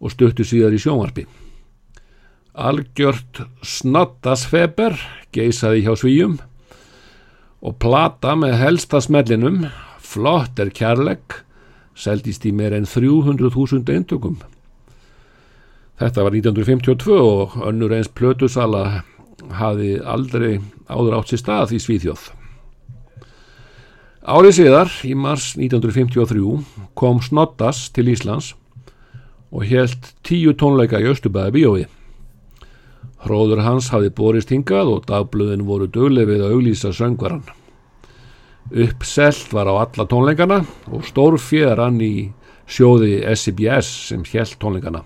og 0.00 0.16
stöttu 0.16 0.48
síðar 0.48 0.74
í 0.74 0.80
sjónvarpi. 0.80 1.28
Algjört 2.56 3.44
Snoddas-feber 3.60 4.96
geisaði 5.36 5.84
hjá 5.84 5.92
Svíjum 6.00 6.40
og 7.64 7.76
plata 7.80 8.32
með 8.36 8.58
helsta 8.64 9.04
smellinum, 9.04 9.66
flott 10.00 10.56
er 10.60 10.72
kærlegg, 10.72 11.43
seldist 11.94 12.44
í 12.46 12.52
meir 12.52 12.74
en 12.74 12.86
300.000 12.88 13.94
eintökum. 13.94 14.38
Þetta 16.00 16.24
var 16.26 16.34
1952 16.34 17.18
og 17.18 17.58
önnur 17.68 17.94
eins 17.94 18.10
plötusala 18.10 19.04
hafi 19.60 19.94
aldrei 20.00 20.58
áður 20.90 21.20
átt 21.20 21.30
sér 21.30 21.42
stað 21.42 21.76
í 21.76 21.80
Svíþjóð. 21.82 22.24
Árið 24.24 24.54
síðar, 24.56 24.90
í 25.04 25.12
mars 25.14 25.52
1953, 25.60 26.62
kom 26.96 27.20
Snoddas 27.22 27.90
til 27.92 28.08
Íslands 28.08 28.54
og 29.54 29.66
helt 29.68 30.14
tíu 30.26 30.54
tónleika 30.56 30.98
í 30.98 31.10
Östubæði 31.10 31.54
bíói. 31.58 31.84
Hróður 33.24 33.62
hans 33.64 33.90
hafi 33.92 34.10
borist 34.10 34.50
hingað 34.52 34.90
og 34.96 35.04
dagblöðin 35.08 35.66
voru 35.68 35.86
dögleg 35.92 36.26
við 36.28 36.42
að 36.44 36.56
auglýsa 36.56 36.90
söngvaran. 36.96 37.44
Uppselt 38.72 39.52
var 39.52 39.68
á 39.68 39.74
alla 39.84 40.06
tónleikana 40.08 40.62
og 40.88 41.04
stór 41.04 41.36
fjöran 41.36 42.00
í 42.00 42.30
sjóði 42.64 43.20
SCBS 43.28 43.90
sem 44.08 44.24
helt 44.32 44.56
tónleikana. 44.60 45.04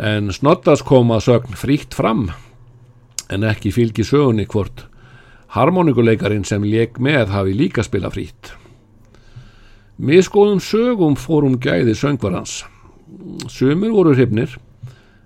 En 0.00 0.32
Snoddas 0.32 0.82
kom 0.82 1.12
að 1.14 1.26
sögn 1.28 1.58
fríkt 1.58 1.94
fram 1.94 2.30
en 3.30 3.44
ekki 3.44 3.72
fylgi 3.74 4.04
sögunni 4.06 4.46
hvort 4.48 4.86
harmonikuleikarin 5.54 6.46
sem 6.48 6.64
leik 6.64 6.98
með 6.98 7.30
hafi 7.34 7.54
líka 7.54 7.84
spila 7.84 8.10
frít. 8.10 8.54
Miskoðum 10.00 10.58
sögum 10.64 11.14
fórum 11.14 11.60
gæði 11.62 11.94
söngvarans. 11.94 12.64
Sumir 13.52 13.92
voru 13.94 14.14
hrifnir 14.16 14.56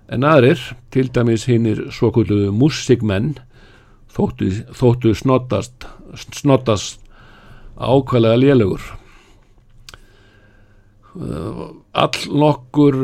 en 0.09 0.25
aðrir, 0.25 0.59
til 0.91 1.09
dæmis 1.13 1.47
hinnir 1.49 1.87
svo 1.93 2.11
kulluðu 2.13 2.51
músikmenn, 2.53 3.35
þóttu, 4.13 4.49
þóttu 4.75 5.13
snottast, 5.17 5.87
snottast 6.15 7.01
ákvæðlega 7.79 8.39
lélugur. 8.43 8.83
All 11.19 12.19
nokkur 12.29 12.97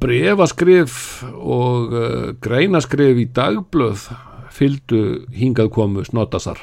brefaskrif 0.00 1.22
og 1.28 1.92
uh, 1.92 2.30
greinaskrif 2.40 3.18
í 3.20 3.26
dagblöð 3.36 4.06
fylgdu 4.54 5.02
hingað 5.36 5.70
komu 5.74 6.04
snottasar. 6.06 6.58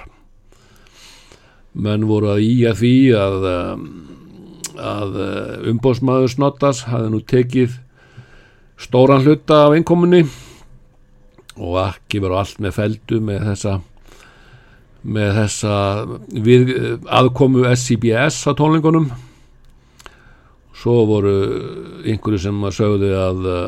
Menn 1.78 2.08
voru 2.10 2.32
að 2.34 2.44
í 2.46 2.54
að 2.66 2.82
því 2.82 2.96
að, 3.18 3.46
að 4.82 5.18
umbósmaður 5.70 6.34
snottas 6.34 6.82
hafði 6.90 7.12
nú 7.14 7.22
tekið 7.22 7.78
stóran 8.82 9.22
hluta 9.26 9.68
af 9.68 9.78
einkomunni 9.78 10.24
og 11.58 11.78
ekki 11.84 12.22
verið 12.24 12.42
allt 12.42 12.60
með 12.64 12.76
feldu 12.78 13.22
með 13.30 13.46
þessa 13.52 13.78
með 15.08 15.30
þessa 15.38 15.76
við, 16.48 16.74
aðkomu 17.06 17.64
SCBS 17.70 18.42
á 18.50 18.52
tónlingunum 18.58 19.12
svo 20.78 20.98
voru 21.10 21.38
einhverju 22.06 22.42
sem 22.42 22.68
að 22.68 22.76
sögðu 22.78 23.14
að 23.18 23.48
uh, 23.52 23.64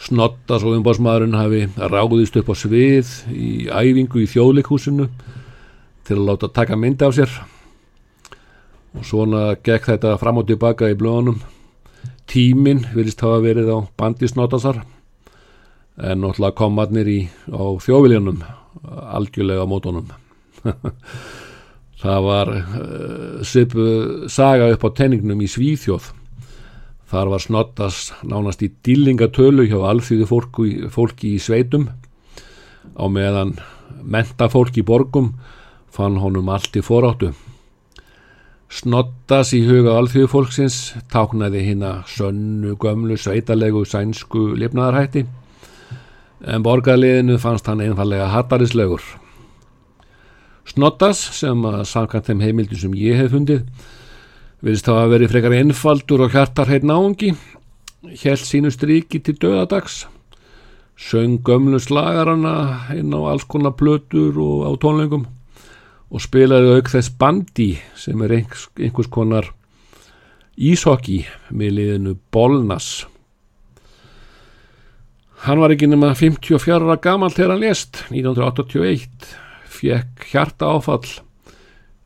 Snottas 0.00 0.62
og 0.64 0.78
umbásmaðurinn 0.78 1.36
hafi 1.36 1.66
ráðist 1.76 2.38
upp 2.40 2.48
á 2.48 2.54
svið 2.56 3.10
í 3.36 3.48
æfingu 3.68 4.22
í 4.22 4.28
þjóðleikhúsinu 4.32 5.10
til 6.08 6.16
að 6.16 6.22
láta 6.24 6.48
taka 6.56 6.78
myndi 6.80 7.04
af 7.04 7.12
sér. 7.18 7.34
Og 8.96 9.04
svona 9.04 9.58
gekk 9.60 9.90
þetta 9.90 10.14
fram 10.22 10.40
og 10.40 10.48
tilbaka 10.48 10.88
í 10.88 10.96
blöðunum. 10.96 11.42
Tíminn 12.24 12.80
virðist 12.94 13.20
hafa 13.20 13.42
verið 13.44 13.68
á 13.76 13.78
bandi 14.00 14.30
Snottasar 14.30 14.80
en 15.98 16.22
náttúrulega 16.22 16.56
komarnir 16.56 17.08
í 17.10 17.20
á 17.50 17.64
þjóðviljanum 17.82 18.42
algjörlega 18.86 19.66
á 19.66 19.68
mótunum. 19.68 20.10
Það 22.00 22.22
var 22.24 22.50
uh, 22.54 23.42
svipu 23.44 23.84
saga 24.32 24.70
upp 24.72 24.86
á 24.88 24.90
tenningnum 24.96 25.42
í 25.44 25.48
Svíþjóð. 25.50 26.14
Þar 27.10 27.32
var 27.32 27.42
Snottas 27.42 27.98
nánast 28.22 28.62
í 28.62 28.70
dýlingatölu 28.86 29.66
hjá 29.68 29.80
alþýðu 29.90 30.28
fólki, 30.30 30.70
fólki 30.94 31.34
í 31.36 31.42
sveitum. 31.42 31.88
Á 32.96 33.04
meðan 33.10 33.56
menta 34.00 34.48
fólki 34.48 34.80
í 34.80 34.86
borgum 34.86 35.34
fann 35.92 36.20
honum 36.22 36.48
allt 36.48 36.78
í 36.78 36.84
foráttu. 36.86 37.34
Snottas 38.70 39.50
í 39.58 39.64
huga 39.66 39.96
alþjóðu 39.98 40.30
fólksins 40.30 40.78
táknaði 41.10 41.64
hinn 41.66 41.82
að 41.84 42.04
sönnu, 42.14 42.76
gömlu, 42.80 43.18
sveitalegu, 43.18 43.82
sænsku 43.82 44.52
lifnaðarhætti 44.62 45.26
en 46.46 46.64
borgarliðinu 46.64 47.38
fannst 47.40 47.68
hann 47.68 47.82
einfallega 47.84 48.30
hattarislegur. 48.32 49.02
Snottas 50.68 51.18
sem 51.36 51.64
að 51.66 51.82
samkvæmt 51.90 52.28
þeim 52.30 52.44
heimildi 52.44 52.78
sem 52.78 52.94
ég 52.96 53.18
hef 53.18 53.34
fundið 53.34 53.64
virðist 54.60 54.86
þá 54.86 54.94
að 54.98 55.12
veri 55.14 55.28
frekar 55.30 55.56
einfaldur 55.56 56.26
og 56.26 56.34
hjartar 56.34 56.68
heit 56.68 56.84
náungi 56.86 57.32
held 58.22 58.42
sínu 58.44 58.72
stríki 58.72 59.20
til 59.24 59.36
döðadags 59.40 60.04
söng 61.00 61.40
gömlu 61.44 61.80
slagarana 61.80 62.92
inn 62.92 63.12
á 63.16 63.20
alls 63.32 63.46
konar 63.48 63.72
plötur 63.72 64.36
og 64.36 64.68
á 64.68 64.70
tónlengum 64.80 65.24
og 66.10 66.20
spilaði 66.20 66.76
auk 66.76 66.90
þess 66.92 67.12
bandi 67.16 67.70
sem 67.96 68.20
er 68.26 68.36
einhvers, 68.36 69.08
konar 69.08 69.48
ísokki 70.60 71.22
með 71.50 71.76
liðinu 71.78 72.16
Bolnas 72.32 73.06
Hann 75.40 75.60
var 75.62 75.72
ekki 75.72 75.88
nema 75.88 76.12
54 76.12 76.84
ára 76.84 76.98
gamal 77.00 77.32
þegar 77.32 77.54
hann 77.54 77.62
lést 77.64 78.02
1981 78.12 79.28
fekk 79.70 80.26
hjarta 80.32 80.72
áfall 80.76 81.06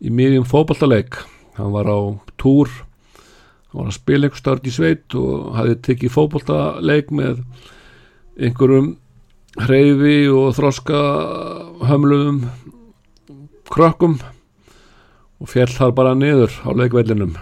í 0.04 0.12
miðjum 0.14 0.46
fókbaltaleik 0.46 1.18
hann 1.56 1.72
var 1.74 1.90
á 1.90 1.98
túr 2.38 2.70
hann 2.70 3.80
var 3.80 3.90
að 3.90 3.96
spila 3.96 4.28
einhver 4.28 4.42
stört 4.42 4.68
í 4.70 4.74
sveit 4.74 5.16
og 5.18 5.54
hafði 5.56 5.80
tekið 5.88 6.14
fókbaltaleik 6.14 7.10
með 7.10 7.42
einhverjum 8.38 8.94
hreyfi 9.64 10.16
og 10.34 10.54
þroska 10.56 11.02
hömluðum 11.90 12.40
krökkum 13.70 14.18
og 15.42 15.50
fjall 15.50 15.70
þar 15.70 15.94
bara 15.94 16.14
niður 16.18 16.54
á 16.62 16.70
leikvellinum. 16.74 17.36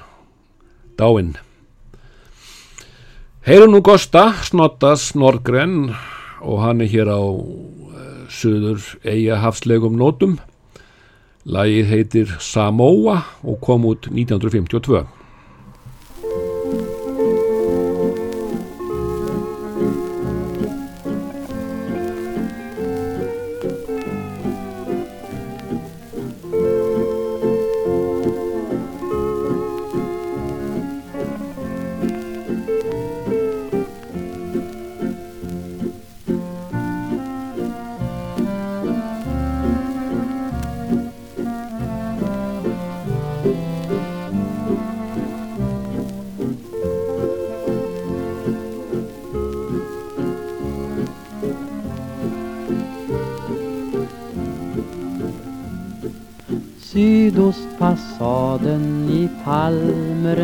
Dáinn 0.98 1.37
Heyrum 3.42 3.72
nú 3.74 3.81
Gosta, 3.83 4.37
Snottas, 4.46 5.16
Norgren 5.18 5.96
og 6.46 6.61
hann 6.62 6.78
er 6.85 6.87
hér 6.92 7.09
á 7.11 7.18
uh, 7.18 8.20
söður 8.31 8.85
eiga 9.02 9.40
hafslegum 9.42 9.96
nótum. 9.98 10.37
Lægið 11.42 11.90
heitir 11.90 12.37
Samoa 12.38 13.16
og 13.42 13.59
kom 13.66 13.88
út 13.90 14.07
1952. 14.07 15.02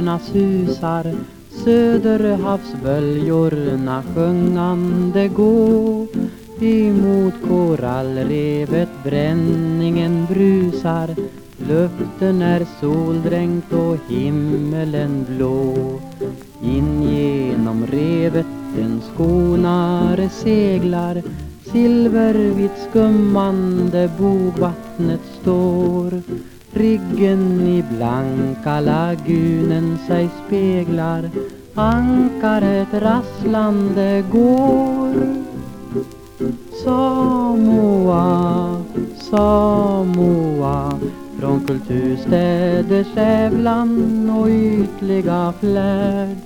Palmerna 0.08 0.18
susar 0.18 1.14
Söderhavsböljorna 1.64 4.02
sjungande 4.14 5.28
gå. 5.28 6.06
Emot 6.60 7.34
korallrevet 7.48 8.88
bränningen 9.04 10.26
brusar 10.26 11.14
Luften 11.68 12.42
är 12.42 12.66
soldränkt 12.80 13.72
och 13.72 13.96
himmelen 14.08 15.26
blå. 15.28 15.74
In 16.62 17.02
genom 17.02 17.86
revet 17.86 18.46
en 18.78 19.00
skonare 19.14 20.28
seglar 20.28 21.22
Silvervitt 21.72 22.88
skummande 22.90 24.10
bogvattnet 24.18 25.20
står. 25.40 26.22
Riggen 26.78 27.60
i 27.66 27.82
blanka 27.82 28.80
lagunen 28.80 29.98
sig 30.06 30.28
speglar. 30.46 31.30
Ankaret 31.74 32.92
rasslande 32.92 34.24
går. 34.32 35.14
Samoa, 36.84 38.24
Samoa. 39.30 40.98
Från 41.38 41.60
kulturstäders 41.66 43.16
ävlan 43.16 44.30
och 44.30 44.48
ytliga 44.48 45.52
flärd 45.60 46.36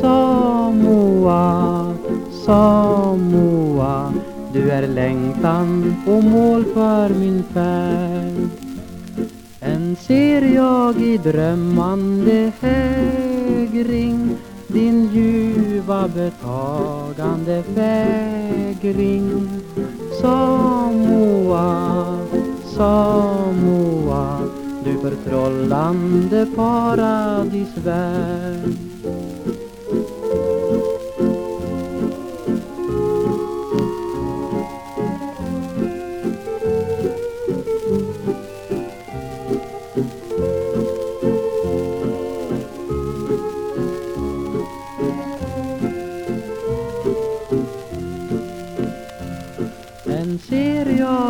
Samoa, 0.00 1.94
Samoa. 2.46 4.12
Du 4.52 4.70
är 4.70 4.88
längtan 4.88 5.96
och 6.06 6.24
mål 6.24 6.64
för 6.64 7.08
min 7.08 7.42
färd. 7.54 8.73
Än 9.64 9.96
ser 9.96 10.54
jag 10.54 11.00
i 11.00 11.18
drömmande 11.18 12.52
hägring 12.60 14.36
Din 14.66 15.10
ljuva 15.12 16.08
betagande 16.08 17.62
fägring. 17.74 19.48
Samoa, 20.20 22.18
Samoa 22.76 24.38
Du 24.84 24.98
förtrollande 24.98 26.46
paradisvärld 26.56 28.83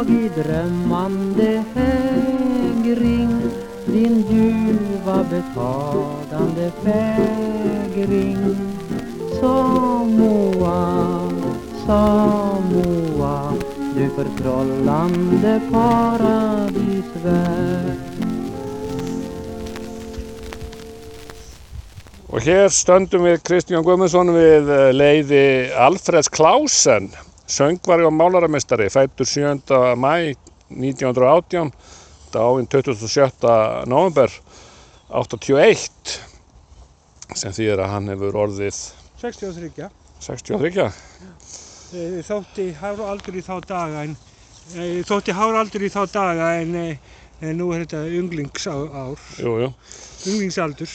jag 0.09 0.17
i 0.17 0.29
drömmande 0.43 1.65
hägring. 1.75 3.41
Din 3.87 4.25
ljuva 4.31 5.25
betagande 5.31 6.73
fägring. 6.85 8.57
Samoa, 9.41 11.31
Samoa 11.87 13.55
Du 13.95 14.09
förtrollande 14.09 15.61
paradisvärld 15.73 17.05
Og 22.35 22.43
hér 22.43 22.69
stöndum 22.69 23.23
við 23.29 23.43
Kristján 23.47 23.85
Guðmundsson 23.87 24.33
við 24.35 24.67
eh, 24.75 24.89
leiði 24.91 25.71
Alfreds 25.79 26.27
Klausen, 26.35 27.13
söngvari 27.47 28.07
og 28.07 28.13
málaramestari, 28.13 28.89
fættur 28.91 29.29
7. 29.29 29.97
mæ 29.97 30.35
1918 30.71 31.73
dáinn 32.35 32.67
27. 32.67 33.29
november 33.87 34.31
81 35.09 36.21
sem 37.35 37.53
þýðir 37.53 37.85
að 37.85 37.93
hann 37.95 38.09
hefur 38.15 38.41
orðið 38.47 38.81
63 39.21 39.91
63 40.25 40.91
Eh, 41.95 42.23
þótti 42.27 42.73
háraldur 42.75 43.37
í 43.39 43.41
þá 43.45 43.59
daga 43.69 44.01
en 44.03 44.15
eh, 44.75 45.03
þótti 45.07 45.35
háraldur 45.37 45.85
í 45.87 45.91
þá 45.93 46.01
daga 46.11 46.49
en, 46.59 46.73
eh, 46.75 46.97
en 47.39 47.59
nú 47.61 47.69
er 47.71 47.85
þetta 47.85 48.01
unglingsár 48.19 48.89
jú, 49.39 49.53
jú. 49.63 49.69
unglingsaldur 50.33 50.91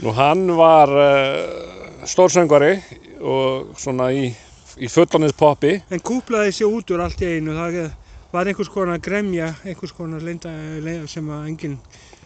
Nú 0.00 0.12
hann 0.16 0.46
var 0.56 0.88
uh, 0.96 2.04
stórsöngvari 2.08 2.78
og 3.20 3.74
svona 3.76 4.06
í, 4.16 4.30
í 4.78 4.90
fullonins 4.92 5.34
poppi 5.36 5.78
en 5.90 6.04
kúplaði 6.04 6.54
sér 6.54 6.70
út 6.70 6.92
úr 6.94 7.02
allt 7.06 7.22
í 7.24 7.32
einu 7.36 7.56
það 7.56 7.80
var 8.30 8.46
einhvers 8.46 8.70
konar 8.70 9.00
gremja 9.02 9.54
einhvers 9.64 9.94
konar 9.96 10.22
leinda, 10.22 10.52
sem 11.10 11.26
að 11.30 11.48
enginn 11.50 11.78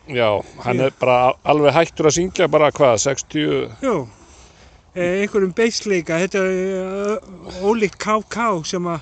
Já, 0.04 0.42
hann 0.60 0.82
er 0.84 0.92
bara 1.00 1.32
alveg 1.48 1.72
hættur 1.72 2.10
að 2.10 2.18
syngja 2.18 2.48
bara 2.52 2.68
hvað, 2.76 2.98
60 3.06 3.46
Jú, 3.80 3.94
eh, 4.92 5.22
einhverjum 5.22 5.54
beisleika, 5.56 6.18
þetta 6.20 6.42
er 6.44 7.16
uh, 7.16 7.62
ólíkt 7.64 7.96
að, 8.84 9.00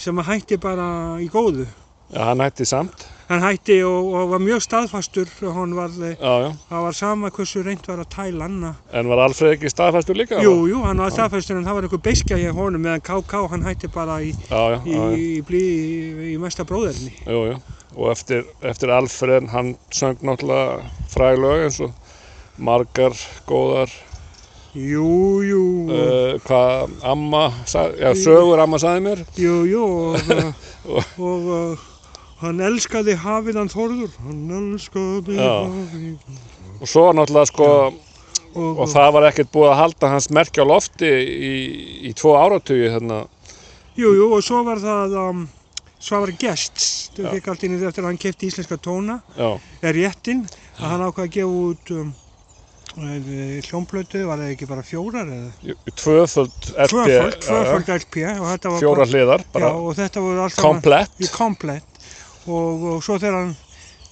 sem 0.00 0.16
að 0.16 0.30
hætti 0.30 0.56
bara 0.56 0.88
í 1.20 1.28
góðu. 1.28 1.66
Já, 2.08 2.22
hann 2.30 2.40
hætti 2.40 2.64
samt 2.64 3.04
Hann 3.28 3.42
hætti 3.44 3.74
og, 3.84 4.06
og 4.16 4.30
var 4.30 4.40
mjög 4.40 4.62
staðfastur 4.64 5.28
var, 5.76 5.90
eh, 6.00 6.14
Já, 6.16 6.32
já, 6.46 6.52
það 6.70 6.84
var 6.86 6.94
sama 6.96 7.28
hversu 7.30 7.60
reynd 7.64 7.84
var 7.84 8.00
að 8.00 8.08
tæla 8.14 8.46
hann. 8.46 8.74
en 8.92 9.08
var 9.10 9.18
Alfred 9.18 9.52
ekki 9.52 9.68
staðfæstur 9.68 10.16
líka? 10.16 10.38
Jú, 10.40 10.54
jú, 10.70 10.78
hann 10.86 10.96
var 10.96 11.12
staðfastur 11.12 11.58
en 11.58 11.66
það 11.66 11.76
var 11.76 11.88
einhver 11.88 12.00
beiskja 12.06 12.38
hjá 12.40 12.52
honum 12.56 12.80
meðan 12.80 13.04
KK 13.04 13.42
hann 13.52 13.66
hætti 13.66 13.90
bara 13.92 14.22
í, 14.24 14.32
Já, 14.48 14.80
í, 14.80 15.42
í, 15.44 15.64
í, 16.32 16.38
mesta 16.40 16.64
bróðerni. 16.64 17.12
Jú, 17.26 17.42
jú. 17.50 17.58
Og 17.98 18.10
eftir, 18.14 18.46
eftir 18.62 18.94
Alfred, 18.96 19.50
hann 19.52 19.74
söng 19.92 20.24
náttúrulega 20.24 20.88
fræglög 21.12 21.66
eins 21.66 21.80
og 21.84 21.92
margar 22.56 23.12
góðar, 23.48 23.92
Jú, 24.78 25.42
jú, 25.42 25.60
uh, 25.90 26.38
hvað 26.44 26.96
amma, 27.02 27.44
já, 27.66 28.12
sögur 28.14 28.60
amma 28.62 28.78
sagði 28.78 29.04
mér. 29.04 29.22
jú, 29.36 29.54
jú 29.68 29.84
og, 29.84 30.32
og, 31.18 31.48
og 31.58 31.86
hann 32.42 32.60
elskaði 32.68 33.16
hafið 33.18 33.62
hann 33.62 33.72
Þorður, 33.72 34.12
hann 34.26 34.44
elskaði 34.58 35.38
Já. 35.38 35.54
hafið. 35.68 36.36
Og 36.78 36.90
svo 36.90 37.08
náttúrulega 37.16 37.50
sko, 37.50 37.70
Og, 38.56 38.80
og 38.82 38.88
það 38.90 39.10
var 39.16 39.26
ekkert 39.28 39.50
búið 39.52 39.70
að 39.72 39.78
halda 39.82 40.10
hans 40.14 40.28
merkja 40.34 40.64
á 40.64 40.70
lofti 40.70 41.08
í, 41.08 41.54
í 42.08 42.14
tvo 42.16 42.34
áratugi 42.38 42.88
hérna. 42.94 43.22
Jú, 43.98 44.12
jú, 44.16 44.28
og 44.34 44.44
svo 44.46 44.62
var 44.66 44.80
það 44.82 45.16
um, 45.20 45.42
Svavar 45.98 46.32
Gests, 46.38 47.10
þau 47.16 47.26
fikk 47.34 47.50
allt 47.50 47.66
inn 47.66 47.74
í 47.74 47.80
þetta 47.80 47.90
eftir 47.90 48.04
að 48.04 48.08
hann 48.12 48.22
kefti 48.22 48.48
íslenska 48.48 48.78
tóna, 48.80 49.18
Já, 49.36 49.50
er 49.82 49.98
réttinn, 49.98 50.46
að 50.78 50.94
hann 50.94 51.04
ákvað 51.08 51.26
að 51.26 51.32
gefa 51.36 51.60
út 51.66 51.92
um, 51.96 52.12
eh, 53.02 53.58
hljómplötu, 53.66 54.22
var 54.30 54.42
það 54.42 54.54
ekki 54.54 54.70
bara 54.70 54.86
fjórar 54.86 55.32
eða? 55.34 55.76
tvöföld 55.98 56.70
RP, 56.70 56.94
Tvöföld, 56.94 57.38
tvöföld 57.48 57.92
LP 57.98 58.20
og 58.30 58.46
þetta 58.52 58.74
var 58.74 58.84
fjóra 58.86 59.08
hliðar, 59.10 59.46
já, 59.50 59.54
bara 59.58 60.48
komplett. 60.62 61.87
Og, 62.48 62.84
og 62.94 63.02
svo 63.04 63.18
þegar 63.20 63.38
hann, 63.42 63.54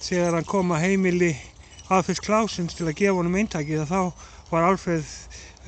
þegar 0.03 0.37
hann 0.39 0.47
kom 0.47 0.71
að 0.75 0.83
heimili 0.87 1.33
Alfreds 1.89 2.19
Klásins 2.23 2.75
til 2.77 2.87
að 2.89 2.97
gefa 2.99 3.15
honum 3.19 3.35
eintakið 3.39 3.85
þá 3.89 3.99
var 4.51 4.65
Alfred 4.71 5.05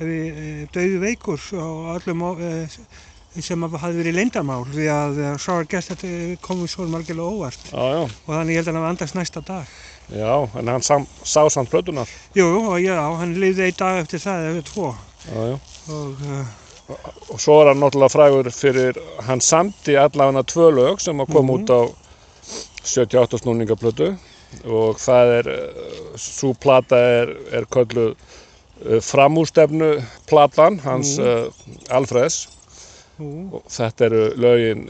e, 0.00 0.66
döðu 0.74 0.98
veikur 1.02 1.40
og 1.60 1.94
öllum 1.98 2.24
e, 2.40 2.50
sem 3.40 3.62
að 3.62 3.76
hafði 3.78 4.00
verið 4.02 4.16
leyndamál 4.18 4.64
því 4.72 4.86
að 4.90 5.18
Sáar 5.40 5.68
Gest 5.70 6.02
komið 6.44 6.72
svo 6.72 6.86
margilega 6.90 7.30
óvart 7.30 7.70
Já, 7.70 7.84
já, 7.94 8.02
og 8.26 8.30
þannig 8.34 8.56
ég 8.56 8.60
held 8.60 8.68
að 8.68 8.72
hann 8.74 8.80
hafa 8.82 8.92
andast 8.94 9.14
næsta 9.18 9.42
dag. 9.46 9.74
já, 10.10 10.32
en 10.58 10.68
hann 10.74 10.82
sam, 10.82 11.04
sá 11.22 11.44
samt 11.54 11.70
plötunar. 11.70 12.08
Jú, 12.34 12.48
og 12.72 12.80
já, 12.82 12.96
hann 13.20 13.36
lifði 13.38 13.68
einn 13.68 13.78
dag 13.78 14.00
eftir 14.02 14.18
það 14.24 14.48
eða 14.50 14.64
tvo 14.72 14.88
Já, 15.30 15.44
já. 15.52 15.60
og 15.94 16.24
uh, 16.26 16.56
Og 17.30 17.38
svo 17.38 17.60
er 17.62 17.68
hann 17.70 17.78
náttúrulega 17.78 18.10
frægur 18.10 18.48
fyrir, 18.50 18.96
hann 19.22 19.38
samti 19.40 19.94
allavega 19.94 20.42
tvö 20.50 20.70
lög 20.74 20.98
sem 21.04 21.20
að 21.22 21.28
koma 21.30 21.52
Mhm. 21.54 21.60
út 21.62 21.70
á 21.70 21.80
78 22.84 23.40
snúningaplötu 23.42 24.10
og 24.66 24.98
það 24.98 25.32
er, 25.38 25.48
svo 26.18 26.52
plata 26.58 26.98
er, 27.20 27.32
er 27.54 27.66
kölluð 27.70 28.14
uh, 28.14 28.98
framústefnu 29.04 29.90
platan 30.30 30.80
hans 30.84 31.16
Mhm. 31.18 31.26
uh, 31.26 31.94
Alfreds 31.96 32.48
ú, 33.20 33.28
og 33.60 33.64
þetta 33.70 34.08
eru 34.08 34.22
lögin 34.40 34.86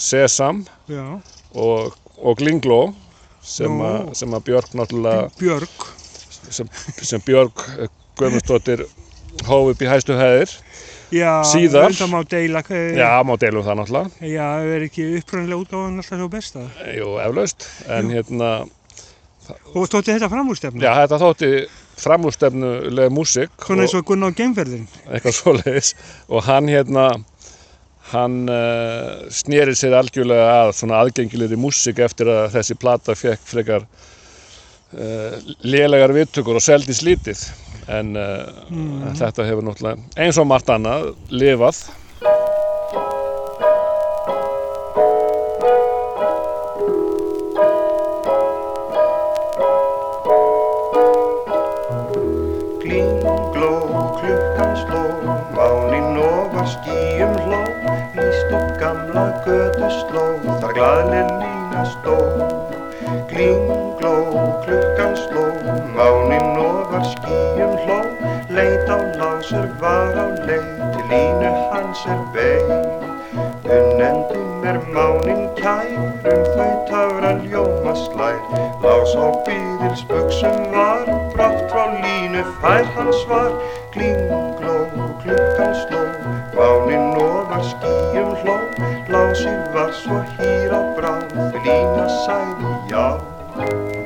Sesam 0.00 0.62
já, 0.88 1.20
og, 1.54 1.96
og 2.22 2.36
Glingló 2.38 2.94
sem, 3.42 3.72
að- 3.80 4.14
sem 4.14 4.30
að 4.36 4.44
Björk 4.48 4.74
náttúrulega 4.78 5.30
Björg, 5.40 5.88
sem, 6.50 6.68
sem 7.02 7.20
Björk 7.26 7.66
Guðmundsdóttir 8.20 8.84
hóf 9.48 9.70
upp 9.72 9.82
í 9.82 9.88
hæstu 9.88 10.12
hæðir 10.18 10.52
já, 11.12 11.32
Síðar. 11.50 11.90
þetta 11.90 12.06
má 12.12 12.20
deila, 12.30 12.62
eh, 12.70 12.94
já, 12.98 13.10
má 13.26 13.34
deilum 13.40 13.64
það 13.66 13.78
náttúrulega 13.80 14.30
já, 14.34 14.48
er 14.76 14.84
ekki 14.88 15.06
upprænlega 15.20 15.62
útgáðan 15.64 15.98
alltaf 16.02 16.18
svo 16.20 16.28
besta. 16.32 16.66
jú, 16.96 17.08
eflaust, 17.24 17.66
en 17.88 18.10
hérna 18.14 18.50
Og 19.74 19.88
stótti 19.88 20.12
þetta 20.14 20.28
framúrstefna? 20.30 20.78
já, 20.84 20.92
þetta 21.02 21.18
þótti 21.18 21.48
framústefnuleg 22.00 23.10
músík 23.12 23.50
Svona 23.66 23.82
eins 23.86 23.94
og 23.98 24.04
Gunnar 24.06 24.32
Geimferðin. 24.38 24.86
eitthvað 25.10 25.34
svoleiðis 25.40 25.94
og 26.28 26.44
hann 26.46 26.68
hérna 26.70 27.08
hann 28.10 28.48
uh, 28.50 29.26
snýri 29.30 29.74
sér 29.78 29.94
algjörlega 29.98 30.46
að 30.64 30.72
svona 30.80 31.00
aðgengilegri 31.04 31.58
músík 31.60 32.00
eftir 32.02 32.26
að 32.32 32.48
þessi 32.56 32.74
plata 32.80 33.14
fekk 33.14 33.42
frekar 33.46 33.84
lélegar 34.92 36.10
vittökur 36.14 36.58
og 36.58 36.64
seldist 36.64 37.04
lítið 37.06 37.44
en 37.90 38.14
uh, 38.18 38.46
þetta 39.18 39.46
hefur 39.48 39.66
náttúrulega 39.66 40.20
eins 40.20 40.38
og 40.38 40.48
margt 40.50 40.70
annað 40.70 41.12
lifað. 41.30 41.88
Klukkan 54.20 54.74
sló, 54.76 55.02
mánin 55.56 56.18
ofar 56.20 56.66
skýjum 56.68 57.32
hló, 57.46 57.60
líst 58.18 58.52
upp 58.58 58.74
gamla 58.82 59.24
götu 59.46 59.92
sló, 60.02 60.26
þar 60.60 60.74
glaðlega 60.76 61.38
lína 61.40 61.86
stó. 61.94 63.89
Glíngló, 64.00 64.60
klukkan 64.64 65.16
sló, 65.16 65.44
mánin 65.96 66.56
ofar 66.56 67.04
skýjum 67.04 67.72
hló, 67.84 68.00
leit 68.48 68.88
á 68.88 68.96
lásur 69.20 69.68
var 69.80 70.16
á 70.16 70.24
leið, 70.48 70.68
til 70.92 71.04
línu 71.10 71.50
hans 71.68 72.06
er 72.08 72.20
beig. 72.32 72.64
Unnendum 73.68 74.64
er 74.64 74.78
mánin 74.94 75.42
kær, 75.60 75.92
um 76.32 76.40
þau 76.56 76.72
töfra 76.88 77.32
ljóma 77.44 77.92
slær, 77.92 78.40
lás 78.80 79.12
á 79.20 79.26
bíðilsbuxum 79.44 80.72
var, 80.72 81.04
brátt 81.34 81.68
frá 81.68 81.84
línu 82.00 82.44
fær 82.62 82.88
hann 82.96 83.12
svar, 83.20 83.52
klingló, 83.92 84.78
klukkan 85.20 85.76
sló, 85.82 86.00
mánin 86.56 87.20
ofar 87.20 87.68
skýjum 87.68 88.32
hló, 88.40 88.56
lási 89.12 89.52
var 89.76 89.92
svo 89.92 90.22
hýr 90.38 90.72
á 90.72 90.80
bráð, 90.96 91.36
lína 91.60 92.08
sagði 92.24 92.72
já. 92.88 93.39
Thank 93.52 93.94
you. 93.94 93.99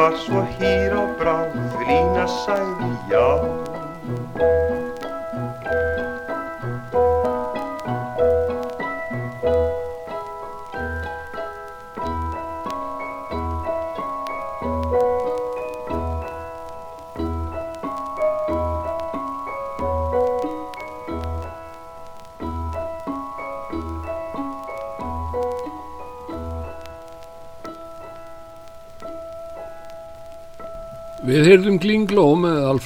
Var 0.00 0.14
svo 0.16 0.40
hýr 0.56 0.94
og 0.96 1.10
bráð 1.20 1.56
lína 1.84 2.24
sagði 2.24 2.88
já 3.10 3.19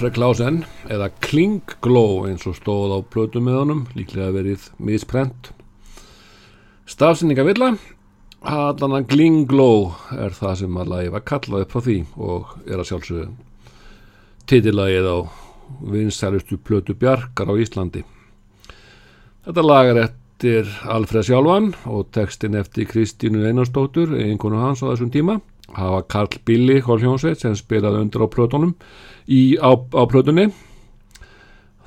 Alfred 0.04 0.18
Klausen 0.18 0.56
eða 0.92 1.06
Klingló 1.24 2.26
eins 2.28 2.42
og 2.44 2.58
stóð 2.58 2.90
á 2.92 2.98
plötum 3.08 3.46
með 3.48 3.54
honum, 3.56 3.78
líklega 3.96 4.34
verið 4.34 4.66
misprent. 4.76 5.46
Stafsynninga 6.84 7.46
villa, 7.48 7.70
allan 8.44 8.98
að 8.98 9.06
Klingló 9.14 9.94
er 10.12 10.36
það 10.36 10.58
sem 10.60 10.76
að 10.76 10.90
lagi 10.92 11.14
var 11.14 11.24
kallað 11.30 11.64
upp 11.64 11.72
frá 11.72 11.84
því 11.86 11.96
og 12.20 12.52
er 12.66 12.82
að 12.82 12.88
sjálfsögðu 12.90 13.30
titillagið 14.52 15.08
á 15.08 15.18
vinsælustu 15.94 16.60
plötu 16.60 16.92
Bjarkar 17.00 17.48
á 17.48 17.54
Íslandi. 17.64 18.04
Þetta 19.48 19.64
lag 19.64 19.88
er 19.94 20.02
eftir 20.04 20.68
Alfred 20.84 21.30
sjálfan 21.30 21.72
og 21.88 22.12
textin 22.12 22.60
eftir 22.60 22.92
Kristínu 22.92 23.48
Einarstóttur, 23.48 24.12
eiginkonu 24.20 24.60
hans 24.66 24.84
á 24.84 24.92
þessum 24.92 25.16
tíma 25.16 25.40
hafa 25.72 26.02
Karl 26.08 26.38
Billy 26.44 26.80
Hólfjónsveit 26.84 27.40
sem 27.40 27.56
spilaði 27.56 28.04
undir 28.04 28.24
á 28.24 28.28
plötunum 28.28 28.74
í, 29.26 29.56
á, 29.56 29.72
á 29.72 30.02
plötunni. 30.10 30.50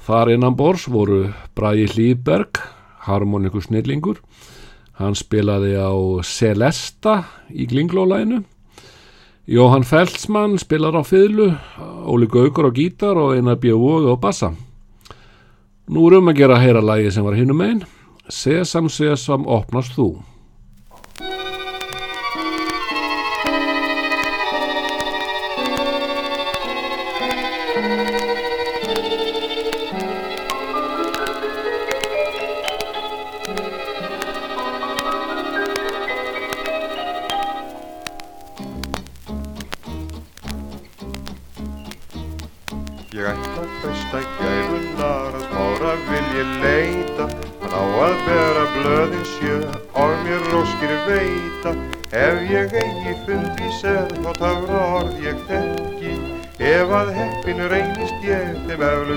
Þar 0.08 0.34
innan 0.38 0.56
bors 0.58 0.88
voru 0.90 1.28
Bræði 1.56 1.90
Hlýberg 1.94 2.62
harmoniku 3.08 3.62
snillingur. 3.62 4.22
Hann 4.98 5.16
spilaði 5.16 5.76
á 5.78 5.94
Celesta 6.26 7.22
í 7.54 7.68
Glinglólæinu 7.70 8.44
Jóhann 9.48 9.86
Feltzmann 9.88 10.58
spilar 10.60 10.98
á 11.00 11.08
fiðlu 11.08 11.54
Óli 12.04 12.28
Gaugur 12.28 12.68
á 12.68 12.72
gítar 12.76 13.16
og 13.16 13.38
Einar 13.38 13.56
Björn 13.56 14.10
á 14.12 14.20
bassa. 14.20 14.50
Nú 15.88 16.10
erum 16.10 16.28
að 16.28 16.42
gera 16.42 16.58
að 16.58 16.66
heyra 16.66 16.82
lægi 16.84 17.14
sem 17.16 17.24
var 17.24 17.38
hinnum 17.40 17.64
einn 17.64 17.86
Sesam 18.28 18.90
Sesam 18.92 19.48
opnast 19.48 19.96
þú 19.96 20.18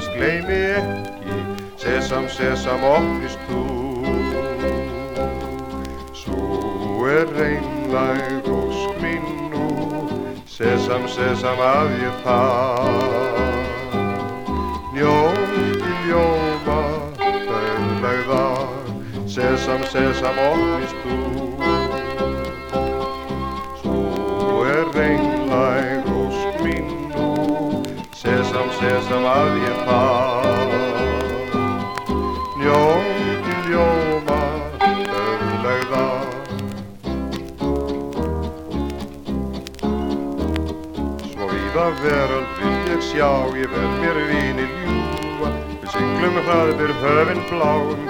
eflaust 0.00 0.12
gleymi 0.16 0.60
ekki 0.76 1.36
Sesam, 1.76 2.28
sesam, 2.28 2.84
opnist 2.84 3.38
þú 3.48 3.60
Svo 6.14 7.06
er 7.08 7.28
reynlæg 7.36 8.48
ósk 8.48 9.00
mín 9.02 9.50
nú 9.52 9.68
Sesam, 10.46 11.08
sesam, 11.08 11.60
að 11.60 11.96
ég 12.04 12.20
það 12.24 12.69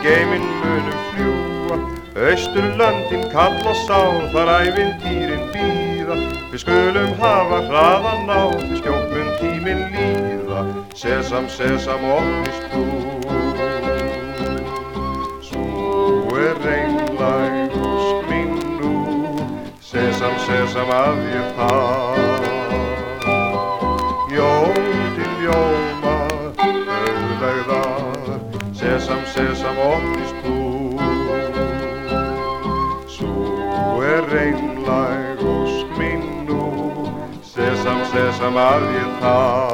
geiminn 0.05 0.47
munum 0.63 1.01
fljúa 1.11 1.77
Austurlöndin 2.29 3.29
kalla 3.33 3.75
sá, 3.87 4.01
þar 4.33 4.51
ævintýrin 4.61 5.45
býða 5.55 6.17
Við 6.51 6.65
skulum 6.65 7.13
hafa 7.21 7.61
hraðan 7.69 8.27
á, 8.27 8.43
því 8.59 8.79
skjópun 8.81 9.29
tíminn 9.39 9.85
líða. 9.95 10.65
Sesam, 10.99 11.47
sesam, 11.47 12.03
opnist 12.17 12.67
þú 12.73 12.83
Svo 15.47 16.41
er 16.43 16.59
reynlæg 16.67 17.79
ósk 17.79 18.27
mín 18.33 18.59
nú. 18.81 18.95
Sesam, 19.79 20.35
sesam, 20.49 20.91
að 20.91 21.23
ég 21.37 21.55
það 21.61 22.10
sesam, 29.41 29.77
sesam, 29.77 29.79
opnist 29.79 30.37
þú. 30.45 30.57
Svo 33.09 34.03
er 34.05 34.25
reynlæg 34.33 35.41
ósk 35.41 35.97
mín 35.99 36.23
nú, 36.49 36.63
sesam, 37.43 38.05
sesam, 38.13 38.57
að 38.61 38.89
ég 38.99 39.11
það. 39.25 39.70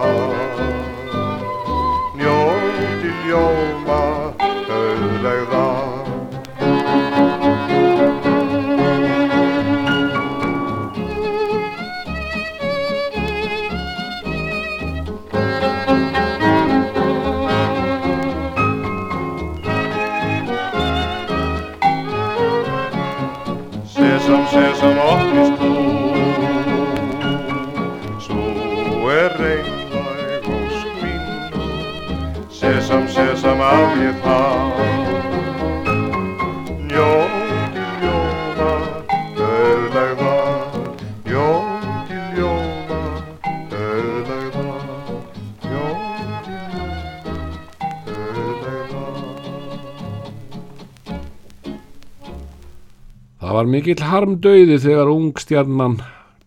Var 53.66 53.72
mikill 53.72 54.02
harmdauði 54.06 54.76
þegar 54.78 55.08
ung 55.10 55.32
stjarnan 55.42 55.96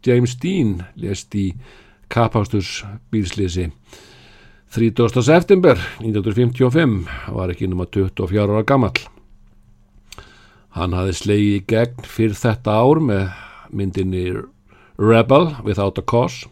James 0.07 0.38
Dean 0.39 0.86
lést 0.95 1.36
í 1.36 1.49
Kapástus 2.07 2.86
bílslýsi 3.11 3.65
30. 4.72 5.20
september 5.28 5.76
1955 5.99 7.09
var 7.36 7.51
ekki 7.51 7.67
nema 7.67 7.89
24 7.91 8.45
ára 8.45 8.63
gamall. 8.63 9.01
Hann 10.78 10.95
hafði 10.95 11.17
slegið 11.20 11.57
í 11.57 11.65
gegn 11.67 12.07
fyrir 12.07 12.39
þetta 12.39 12.78
ár 12.80 13.03
með 13.03 13.28
myndinni 13.76 14.26
Rebel 14.95 15.51
Without 15.67 15.99
a 15.99 16.05
Cause 16.07 16.47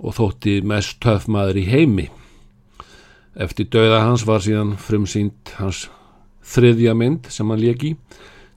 og 0.00 0.16
þótti 0.16 0.62
mest 0.64 0.96
töff 1.04 1.28
maður 1.28 1.60
í 1.60 1.68
heimi 1.68 2.08
Eftir 3.36 3.68
dauða 3.68 4.00
hans 4.06 4.24
var 4.28 4.40
síðan 4.44 4.78
frumsýnd 4.80 5.58
hans 5.60 5.90
þriðja 6.40 6.96
mynd 6.96 7.28
sem 7.32 7.48
hann 7.52 7.60
lék 7.60 7.84
í, 7.84 7.96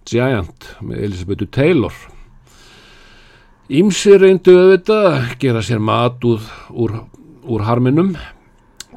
Giant 0.05 0.69
með 0.85 1.03
Elisabethu 1.07 1.47
Taylor. 1.49 1.93
Ímsi 3.65 4.13
reyndu 4.21 4.53
auðvitað 4.53 5.07
að 5.09 5.29
gera 5.41 5.61
sér 5.65 5.79
mat 5.81 6.25
úr, 6.27 6.43
úr, 6.69 6.99
úr 7.49 7.63
harminum, 7.65 8.11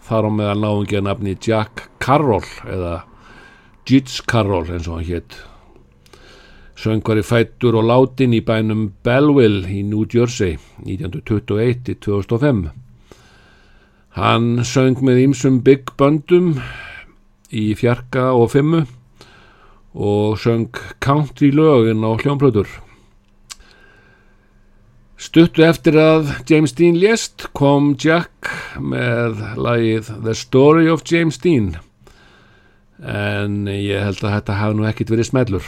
þar 0.04 0.28
á 0.28 0.30
meðal 0.32 0.58
náðungi 0.60 0.98
að 0.98 1.06
nafni 1.06 1.36
Jack 1.40 1.86
Carroll 2.04 2.44
eða 2.68 2.98
Jits 3.88 4.20
Carroll 4.28 4.68
eins 4.68 4.88
og 4.88 4.98
hann 4.98 5.08
hétt. 5.08 5.38
Söngvari 6.78 7.24
fættur 7.26 7.78
og 7.80 7.88
látin 7.88 8.36
í 8.36 8.42
bænum 8.44 8.90
Belleville 9.02 9.64
í 9.72 9.80
New 9.88 10.04
Jersey 10.04 10.58
1921-2005. 10.84 12.68
Hann 14.20 14.62
söng 14.68 15.00
með 15.02 15.24
ýmsum 15.24 15.58
big 15.64 15.90
böndum 15.98 16.58
í 17.48 17.72
fjarka 17.78 18.30
og 18.36 18.52
fimmu 18.52 18.84
og 19.94 20.38
söng 20.42 20.68
country 21.00 21.50
lögin 21.54 22.04
á 22.04 22.12
hljómplötur. 22.20 22.68
Stuttu 25.18 25.64
eftir 25.66 25.98
að 25.98 26.30
James 26.46 26.72
Dean 26.78 26.98
lést 26.98 27.48
kom 27.58 27.96
Jack 27.98 28.52
með 28.78 29.40
lagið 29.58 30.12
The 30.22 30.34
Story 30.38 30.86
of 30.92 31.02
James 31.08 31.40
Dean 31.42 31.74
en 33.02 33.66
ég 33.70 34.02
held 34.02 34.22
að 34.22 34.34
þetta 34.38 34.58
hafi 34.58 34.78
nú 34.78 34.86
ekkit 34.88 35.12
verið 35.14 35.30
smellur. 35.30 35.66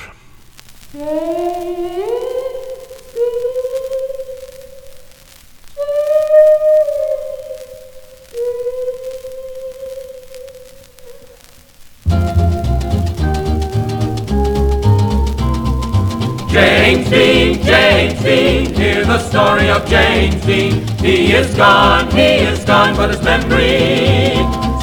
James 16.53 17.09
Dean, 17.09 17.63
James 17.63 18.21
Dean, 18.23 18.75
hear 18.75 19.05
the 19.05 19.19
story 19.21 19.71
of 19.71 19.87
James 19.87 20.45
Dean. 20.45 20.85
He 20.99 21.33
is 21.33 21.55
gone, 21.55 22.11
he 22.11 22.43
is 22.43 22.65
gone, 22.65 22.97
but 22.97 23.11
his 23.11 23.23
memory 23.23 24.35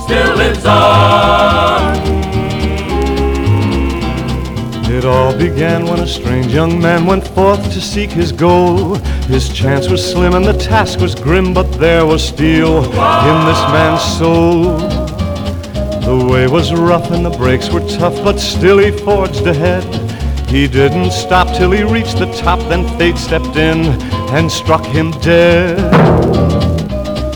still 0.05 0.37
lives 0.37 0.65
on. 0.65 1.97
It 4.89 5.03
all 5.03 5.37
began 5.37 5.85
when 5.85 5.99
a 5.99 6.07
strange 6.07 6.53
young 6.53 6.79
man 6.79 7.05
went 7.05 7.27
forth 7.27 7.61
to 7.73 7.81
seek 7.81 8.11
his 8.11 8.31
goal. 8.31 8.95
His 9.27 9.49
chance 9.49 9.89
was 9.89 10.09
slim 10.09 10.35
and 10.35 10.45
the 10.45 10.57
task 10.57 11.01
was 11.01 11.15
grim, 11.15 11.53
but 11.53 11.69
there 11.73 12.05
was 12.05 12.25
steel 12.25 12.77
in 12.85 13.45
this 13.45 13.61
man's 13.73 14.03
soul. 14.17 14.77
The 15.99 16.27
way 16.31 16.47
was 16.47 16.73
rough 16.73 17.11
and 17.11 17.25
the 17.25 17.29
brakes 17.29 17.69
were 17.69 17.81
tough, 17.81 18.15
but 18.23 18.39
still 18.39 18.77
he 18.77 18.91
forged 18.91 19.45
ahead. 19.45 20.06
He 20.47 20.65
didn't 20.67 21.11
stop 21.11 21.53
till 21.55 21.71
he 21.71 21.83
reached 21.83 22.19
the 22.19 22.31
top, 22.37 22.59
then 22.69 22.87
fate 22.97 23.17
stepped 23.17 23.57
in 23.57 23.85
and 24.31 24.49
struck 24.49 24.85
him 24.85 25.11
dead. 25.19 25.77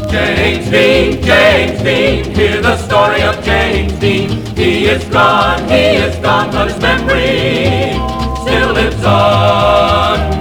James 0.10 0.70
Dean, 0.70 1.22
James 1.22 1.82
Dean, 1.84 2.34
hear 2.34 2.62
the 2.62 2.78
story 2.78 3.22
of 3.22 3.44
James 3.44 3.94
Dean. 4.00 4.30
He 4.56 4.86
is 4.86 5.04
gone, 5.06 5.68
he 5.68 5.98
is 5.98 6.16
gone, 6.18 6.52
but 6.52 6.70
his 6.70 6.82
memory 6.82 7.92
still 8.42 8.74
lives 8.74 9.04
on. 9.04 10.32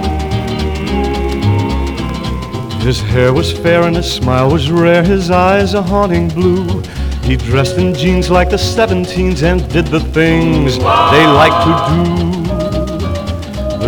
His 2.81 3.01
hair 3.01 3.33
was 3.33 3.51
fair 3.51 3.83
and 3.83 3.95
his 3.95 4.11
smile 4.11 4.49
was 4.49 4.71
rare, 4.71 5.03
his 5.03 5.29
eyes 5.29 5.73
a 5.73 5.81
haunting 5.81 6.29
blue. 6.29 6.81
He 7.23 7.37
dressed 7.37 7.77
in 7.77 7.93
jeans 7.93 8.29
like 8.29 8.49
the 8.49 8.57
seventeens 8.57 9.43
and 9.43 9.61
did 9.71 9.87
the 9.87 9.99
things 9.99 10.77
they 10.77 11.25
like 11.27 11.53
to 11.65 12.45
do. 12.47 12.50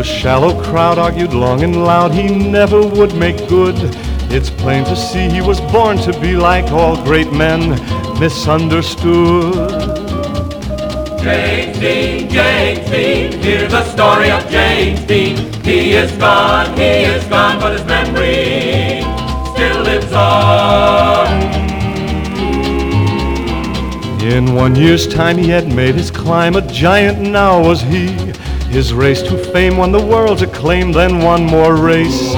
The 0.04 0.10
shallow 0.10 0.62
crowd 0.62 1.00
argued 1.00 1.34
long 1.34 1.64
and 1.64 1.86
loud 1.86 2.12
he 2.12 2.28
never 2.28 2.86
would 2.86 3.16
make 3.16 3.38
good. 3.48 3.76
It's 4.30 4.50
plain 4.50 4.84
to 4.84 4.98
see 4.98 5.30
he 5.30 5.40
was 5.40 5.62
born 5.72 5.96
to 6.00 6.12
be 6.20 6.36
like 6.36 6.70
all 6.74 7.02
great 7.06 7.32
men, 7.32 7.70
misunderstood. 8.20 9.54
James 11.24 11.80
Dean, 11.80 12.30
James 12.30 12.90
Dean, 12.92 13.42
hear 13.42 13.66
the 13.70 13.86
story 13.94 14.30
of 14.30 14.46
James 14.50 15.00
Dean. 15.06 15.38
He 15.64 15.94
is 15.94 16.12
gone, 16.18 16.76
he 16.78 17.06
is 17.08 17.24
gone, 17.28 17.62
but 17.62 17.72
his 17.72 17.86
memory 17.86 19.04
still 19.54 19.84
lives 19.84 20.12
on. 20.12 21.28
In 24.22 24.54
one 24.54 24.76
year's 24.76 25.08
time 25.08 25.38
he 25.38 25.48
had 25.48 25.74
made 25.74 25.96
his 25.96 26.12
climb, 26.12 26.58
a 26.58 26.62
giant 26.68 27.22
now 27.22 27.62
was 27.66 27.82
he. 27.84 28.33
His 28.74 28.92
race 28.92 29.22
to 29.22 29.38
fame 29.38 29.78
won 29.78 29.92
the 29.92 30.04
world's 30.04 30.42
acclaim, 30.42 30.94
then 30.94 31.20
one 31.20 31.46
more 31.46 31.76
race. 31.76 32.34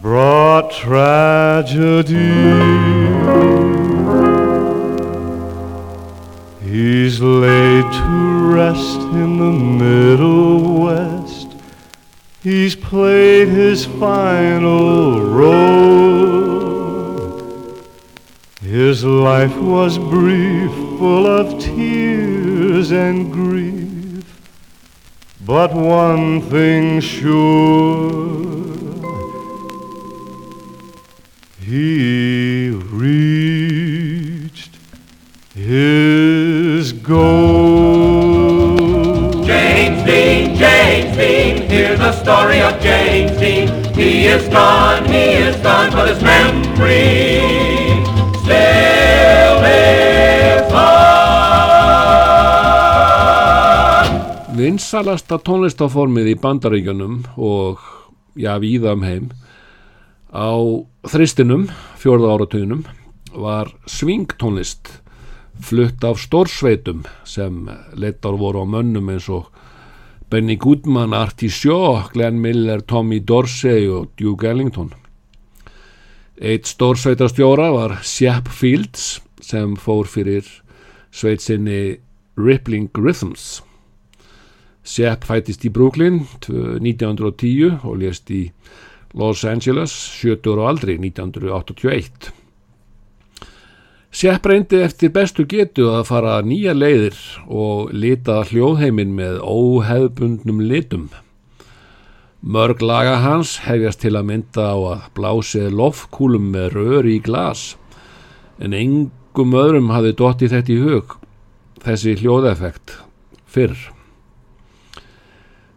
Brought 0.00 0.72
tragedy. 0.72 2.16
He's 6.62 7.20
laid 7.20 7.84
to 7.84 8.54
rest 8.54 9.00
in 9.12 9.36
the 9.36 9.52
Middle 9.52 10.84
West. 10.84 11.48
He's 12.42 12.74
played 12.74 13.48
his 13.48 13.84
final 13.84 15.20
role. 15.20 16.27
His 18.68 19.02
life 19.02 19.56
was 19.56 19.96
brief, 19.96 20.70
full 20.98 21.26
of 21.26 21.58
tears 21.58 22.92
and 22.92 23.32
grief. 23.32 24.26
But 25.40 25.72
one 25.72 26.42
thing 26.42 27.00
sure, 27.00 28.42
he 31.58 32.68
reached 32.92 34.76
his 35.54 36.92
goal. 36.92 38.76
James 39.46 40.04
Dean, 40.04 40.54
James 40.56 41.16
Dean, 41.16 41.70
hear 41.70 41.96
the 41.96 42.12
story 42.12 42.60
of 42.60 42.78
James 42.82 43.32
Dean. 43.38 43.68
He 43.94 44.26
is 44.26 44.46
gone, 44.48 45.06
he 45.06 45.30
is 45.46 45.56
gone, 45.62 45.90
but 45.90 46.10
his 46.10 46.22
memory. 46.22 47.87
Vinsalasta 54.58 55.36
tónlistaformið 55.46 56.32
í 56.32 56.38
bandaríkjunum 56.42 57.18
og 57.36 57.82
já, 58.38 58.56
víða 58.58 58.94
um 58.96 59.04
heim 59.06 59.28
á 60.34 60.50
þristinum, 61.08 61.68
fjórða 61.98 62.32
áratuginum, 62.34 62.82
var 63.32 63.70
svingtónlist 63.86 64.90
flutt 65.62 66.04
af 66.06 66.20
stórsveitum 66.22 67.04
sem 67.26 67.68
leittar 67.94 68.38
voru 68.38 68.62
á 68.62 68.66
mönnum 68.66 69.10
eins 69.12 69.28
og 69.30 69.48
Benny 70.30 70.58
Goodman, 70.60 71.14
Artie 71.14 71.48
Shaw, 71.50 72.10
Glenn 72.12 72.40
Miller, 72.42 72.82
Tommy 72.82 73.22
Dorsey 73.24 73.88
og 73.88 74.10
Duke 74.20 74.50
Ellington. 74.50 74.92
Eitt 76.38 76.68
stórsveitastjóra 76.68 77.70
var 77.72 77.96
Shep 78.02 78.50
Fields 78.52 79.16
sem 79.48 79.76
fór 79.80 80.08
fyrir 80.08 80.46
sveitsinni 81.10 81.98
Rippling 82.38 82.90
Rhythms. 82.94 83.62
Shep 84.84 85.24
fættist 85.28 85.64
í 85.68 85.72
Brooklyn 85.72 86.22
1910 86.48 87.80
og 87.82 87.98
lést 88.00 88.30
í 88.32 88.48
Los 89.16 89.44
Angeles 89.48 89.92
70 90.20 90.52
ára 90.54 90.68
aldri 90.72 90.98
1981. 91.00 92.32
Sepp 94.08 94.46
reyndi 94.48 94.80
eftir 94.80 95.12
bestu 95.12 95.44
getu 95.44 95.90
að 95.92 96.06
fara 96.08 96.38
nýja 96.40 96.72
leiðir 96.72 97.16
og 97.44 97.90
lita 97.92 98.40
hljóðheiminn 98.48 99.12
með 99.16 99.42
óhefbundnum 99.44 100.62
litum. 100.64 101.10
Mörg 102.40 102.80
laga 102.80 103.18
hans 103.20 103.58
hefjast 103.66 104.00
til 104.04 104.14
að 104.16 104.30
mynda 104.30 104.70
á 104.72 104.78
að 104.94 105.06
blásið 105.18 105.76
lofkúlum 105.76 106.48
með 106.54 106.72
rör 106.78 107.08
í 107.10 107.18
glas, 107.20 107.74
en 108.62 108.72
engum 109.38 109.54
öðrum 109.54 109.92
hafi 109.94 110.10
dottið 110.18 110.50
þetta 110.50 110.72
í 110.74 110.76
hug, 110.82 111.12
þessi 111.84 112.16
hljóðeffekt, 112.18 112.96
fyrr. 113.46 113.76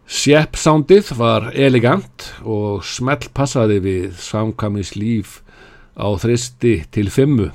Sepp 0.09 0.57
sándið 0.57 1.11
var 1.19 1.51
elegant 1.53 2.25
og 2.41 2.81
smell 2.81 3.29
passaði 3.37 3.77
við 3.85 4.17
samkvæmis 4.17 4.95
líf 4.97 5.35
á 5.93 6.09
þristi 6.17 6.87
til 6.89 7.05
fimmu. 7.13 7.51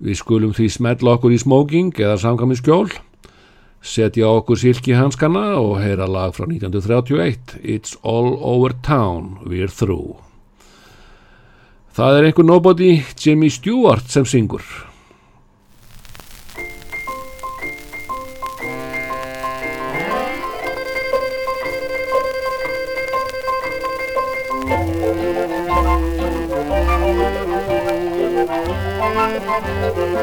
Við 0.00 0.16
skulum 0.22 0.56
því 0.56 0.70
smetla 0.72 1.18
okkur 1.18 1.36
í 1.36 1.42
smoking 1.44 1.92
eða 2.00 2.16
samkvæmis 2.24 2.64
skjól, 2.64 2.88
setja 3.84 4.32
okkur 4.32 4.64
silki 4.64 4.96
hanskana 4.96 5.60
og 5.60 5.76
heyra 5.84 6.08
lag 6.08 6.32
frá 6.32 6.48
1931, 6.48 7.60
It's 7.60 8.00
All 8.00 8.32
Over 8.40 8.72
Town, 8.80 9.42
We're 9.44 9.68
Through. 9.68 10.16
Það 11.92 12.16
er 12.16 12.30
einhver 12.30 12.48
nobody 12.48 12.92
Jimmy 13.12 13.52
Stewart 13.52 14.08
sem 14.08 14.24
syngur. 14.24 14.85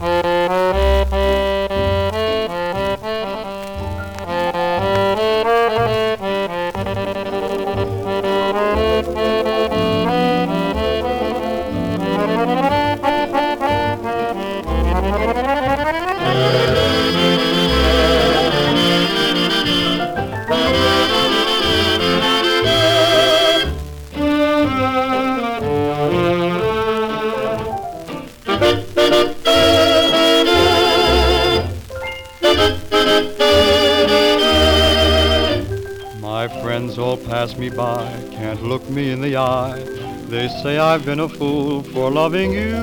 My 0.00 0.97
friends 36.78 36.96
all 36.96 37.16
pass 37.16 37.56
me 37.56 37.68
by, 37.68 38.06
can't 38.30 38.62
look 38.62 38.88
me 38.88 39.10
in 39.10 39.20
the 39.20 39.36
eye. 39.36 39.82
They 40.28 40.46
say 40.46 40.78
I've 40.78 41.04
been 41.04 41.18
a 41.18 41.28
fool 41.28 41.82
for 41.82 42.08
loving 42.08 42.52
you. 42.52 42.76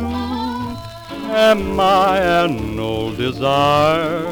Am 1.47 1.79
I 1.79 2.17
an 2.43 2.77
old 2.77 3.15
desire? 3.15 4.25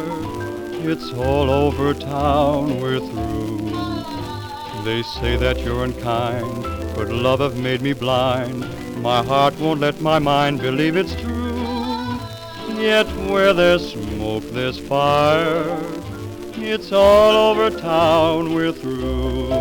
It's 0.92 1.14
all 1.14 1.50
over 1.50 1.94
town, 1.94 2.82
we're 2.82 3.00
through. 3.00 3.72
They 4.84 5.02
say 5.02 5.38
that 5.38 5.62
you're 5.62 5.86
unkind, 5.86 6.66
could 6.96 7.14
love 7.14 7.40
have 7.40 7.56
made 7.56 7.82
me 7.82 7.94
blind? 7.94 8.66
My 9.02 9.24
heart 9.24 9.58
won't 9.62 9.80
let 9.80 10.02
my 10.02 10.20
mind 10.20 10.60
believe 10.60 10.98
it's 10.98 11.16
true. 11.16 11.56
Yet 12.76 13.08
where 13.32 13.54
there's 13.54 13.94
smoke, 13.94 14.44
there's 14.52 14.78
fire. 14.78 16.03
It's 16.66 16.94
all 16.94 17.52
over 17.52 17.70
town, 17.78 18.54
we're 18.54 18.72
through. 18.72 19.52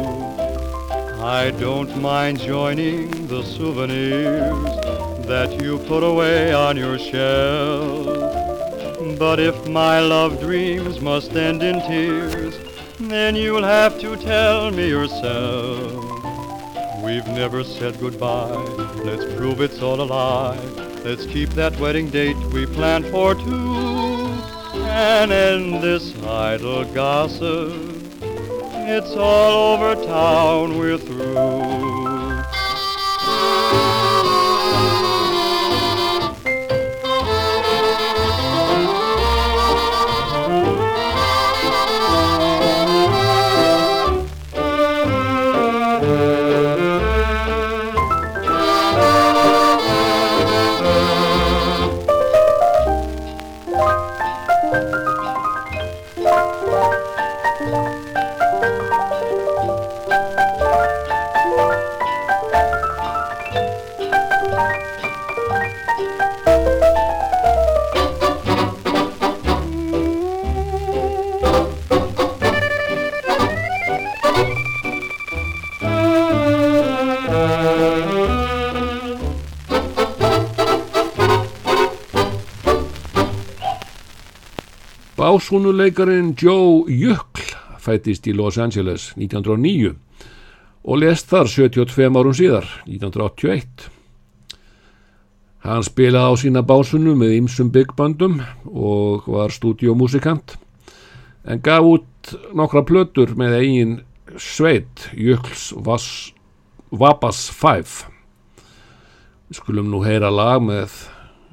I 1.20 1.50
don't 1.59 2.00
mind 2.00 2.38
joining 2.38 3.26
the 3.26 3.42
souvenirs 3.42 4.64
that 5.26 5.61
you 5.61 5.78
put 5.78 6.05
away 6.05 6.55
on 6.55 6.76
your 6.76 7.00
shelf. 7.00 8.07
But 9.18 9.40
if 9.40 9.68
my 9.68 9.98
love 9.98 10.38
dreams 10.38 11.00
must 11.00 11.32
end 11.32 11.61
in 11.64 11.80
tears, 11.80 12.55
then 13.00 13.34
you'll 13.34 13.64
have 13.64 14.00
to 14.00 14.16
tell 14.16 14.70
me 14.70 14.88
yourself. 14.88 16.05
We've 17.03 17.26
never 17.26 17.64
said 17.64 17.98
goodbye, 17.98 18.55
let's 19.05 19.24
prove 19.34 19.61
it's 19.61 19.82
all 19.82 20.00
a 20.00 20.05
lie. 20.05 20.57
Let's 21.05 21.26
keep 21.26 21.48
that 21.50 21.76
wedding 21.80 22.11
date 22.11 22.36
we 22.53 22.64
planned 22.64 23.07
for 23.07 23.34
two 23.34 24.01
and 24.93 25.32
end 25.32 25.82
this 25.82 26.14
idle 26.22 26.84
gossip. 26.93 27.72
It's 28.95 29.16
all 29.16 29.74
over 29.74 29.95
town, 30.05 30.78
we're 30.78 30.99
through. 30.99 31.82
Básúnuleikarin 85.33 86.35
Joe 86.37 86.85
Jökl 86.93 87.55
fættist 87.80 88.26
í 88.28 88.35
Los 88.37 88.59
Angeles 88.61 89.14
1909 89.16 89.95
og 90.85 91.01
lest 91.01 91.30
þar 91.30 91.49
72 91.49 92.11
árum 92.20 92.37
síðar, 92.37 92.68
1981. 92.85 93.87
Hann 95.64 95.87
spilaði 95.89 96.28
á 96.28 96.33
sína 96.37 96.64
básunu 96.68 97.16
með 97.16 97.39
ýmsum 97.39 97.72
byggbandum 97.72 98.43
og 98.68 99.24
var 99.33 99.57
stúdíómusikant 99.57 100.59
en 101.49 101.64
gaf 101.64 101.89
út 101.95 102.37
nokkra 102.53 102.85
plötur 102.85 103.33
með 103.33 103.57
eigin 103.62 103.99
sveit 104.37 105.09
Jökls 105.16 105.70
Vas, 105.80 106.11
Vabas 106.93 107.47
5. 107.57 108.03
Við 109.49 109.64
skulum 109.64 109.89
nú 109.89 110.05
heyra 110.05 110.28
lag 110.28 110.61
með 110.61 111.07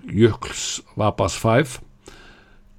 Jökls 0.03 0.81
Vabas 0.99 1.39
5 1.39 1.79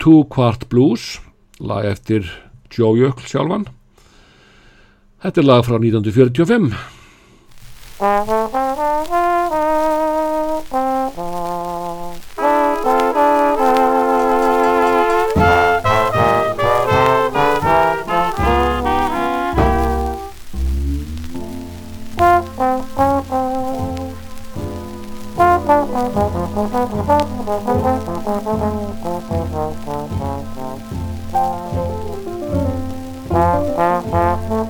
Two 0.00 0.24
Quart 0.32 0.68
Blues 0.70 1.20
lag 1.58 1.84
eftir 1.84 2.24
Joe 2.72 2.96
Jökl 2.96 3.26
sjálfan. 3.28 3.66
Þetta 5.20 5.42
er 5.42 5.46
lag 5.50 5.66
frá 5.66 5.76
1945 5.76 6.72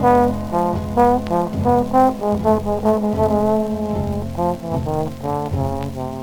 Thank 0.00 0.36
you. 5.96 6.17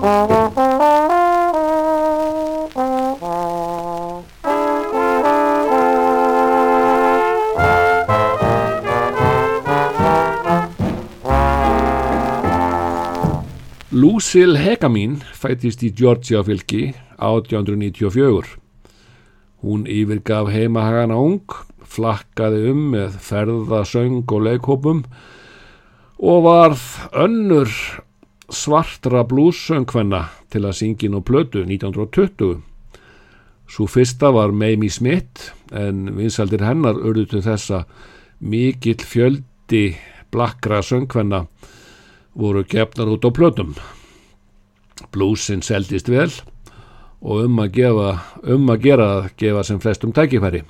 Lucille 0.00 0.16
Hegamin 14.56 15.20
fætist 15.36 15.84
í 15.84 15.92
Georgia 15.92 16.40
fylgi 16.48 16.96
1894. 17.20 18.56
Hún 19.60 19.84
yfirgaf 19.84 20.48
heimahagana 20.48 21.20
ung, 21.20 21.44
flakkaði 21.84 22.72
um 22.72 22.96
með 22.96 23.20
ferðasöng 23.20 24.24
og 24.24 24.48
leikhópum 24.48 25.04
og 26.16 26.46
varð 26.48 26.88
önnur 27.12 27.68
svartra 28.50 29.22
blússöngkvenna 29.28 30.24
til 30.50 30.64
að 30.66 30.76
syngja 30.80 31.08
inn 31.08 31.18
á 31.18 31.22
plötu 31.22 31.62
1920. 31.64 32.60
Svo 33.70 33.86
fyrsta 33.86 34.32
var 34.34 34.50
Mamie 34.50 34.90
Smith 34.90 35.52
en 35.70 36.08
vinsaldir 36.16 36.64
hennar 36.66 36.98
urðu 36.98 37.28
til 37.30 37.44
þessa 37.46 37.84
mikill 38.40 39.04
fjöldi 39.06 39.84
blakkra 40.32 40.80
söngkvenna 40.82 41.44
voru 42.34 42.64
gefnar 42.66 43.12
út 43.14 43.26
á 43.26 43.30
plötum. 43.30 43.74
Blúsin 45.10 45.62
seldist 45.62 46.10
vel 46.10 46.32
og 47.20 47.44
um 47.44 47.62
að, 47.62 47.72
gefa, 47.76 48.10
um 48.48 48.68
að 48.72 48.84
gera 48.84 49.08
að 49.18 49.30
gefa 49.38 49.64
sem 49.66 49.80
flestum 49.80 50.12
tækifæri. 50.16 50.64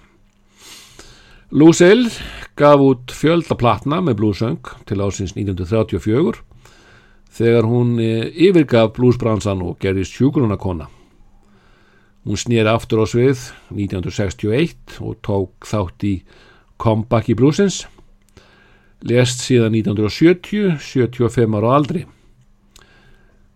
Lucille 1.51 2.11
gaf 2.59 2.83
út 2.85 3.11
fjöldaplatna 3.15 4.01
með 4.05 4.21
blúsöng 4.21 4.61
til 4.87 5.01
ásins 5.03 5.33
1934 5.35 6.50
þegar 7.31 7.69
hún 7.71 7.99
eh, 8.03 8.29
yfirgaf 8.49 8.95
blúsbransan 8.97 9.63
og 9.65 9.79
gerðist 9.83 10.17
sjúgrunarkona. 10.19 10.89
Hún 12.27 12.37
snýri 12.37 12.69
aftur 12.69 13.01
á 13.01 13.07
svið 13.09 13.47
1961 13.73 15.01
og 15.01 15.17
tók 15.25 15.69
þátt 15.71 16.05
í 16.05 16.15
Comeback 16.81 17.31
í 17.33 17.37
blúsins. 17.39 17.87
Lest 19.01 19.41
síðan 19.47 19.79
1970, 19.79 20.77
75 20.85 21.57
ára 21.57 21.73
aldri. 21.79 22.05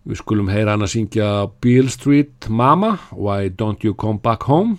Við 0.05 0.21
skulum 0.21 0.49
heyra 0.53 0.73
hann 0.73 0.85
að 0.85 0.95
syngja 0.95 1.29
Beale 1.61 1.93
Street 1.93 2.49
Mama, 2.49 2.95
Why 3.13 3.49
Don't 3.53 3.85
You 3.85 3.93
Come 3.97 4.21
Back 4.21 4.45
Home, 4.49 4.77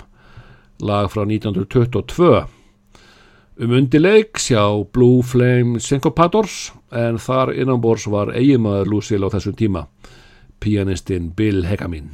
lag 0.83 1.11
frá 1.11 1.23
1922. 1.27 2.56
Um 3.57 3.71
undileik 3.73 4.37
sjá 4.37 4.61
Blue 4.93 5.23
Flame 5.25 5.81
Syncopators 5.81 6.75
en 6.93 7.17
þar 7.17 7.55
innanbors 7.57 8.05
var 8.13 8.35
eigimaður 8.37 8.91
Lucille 8.93 9.25
á 9.25 9.33
þessum 9.33 9.57
tíma, 9.57 9.87
pianistinn 10.61 11.31
Bill 11.33 11.65
Hegamin. 11.65 12.11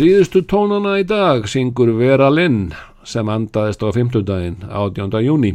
Síðustu 0.00 0.40
tónana 0.48 0.94
í 0.96 1.02
dag 1.04 1.44
syngur 1.44 1.90
Vera 1.98 2.30
Lynn 2.32 2.70
sem 3.04 3.28
andaðist 3.28 3.82
á 3.84 3.92
50 3.92 4.22
daginn 4.24 4.62
18. 4.64 5.18
júni. 5.20 5.50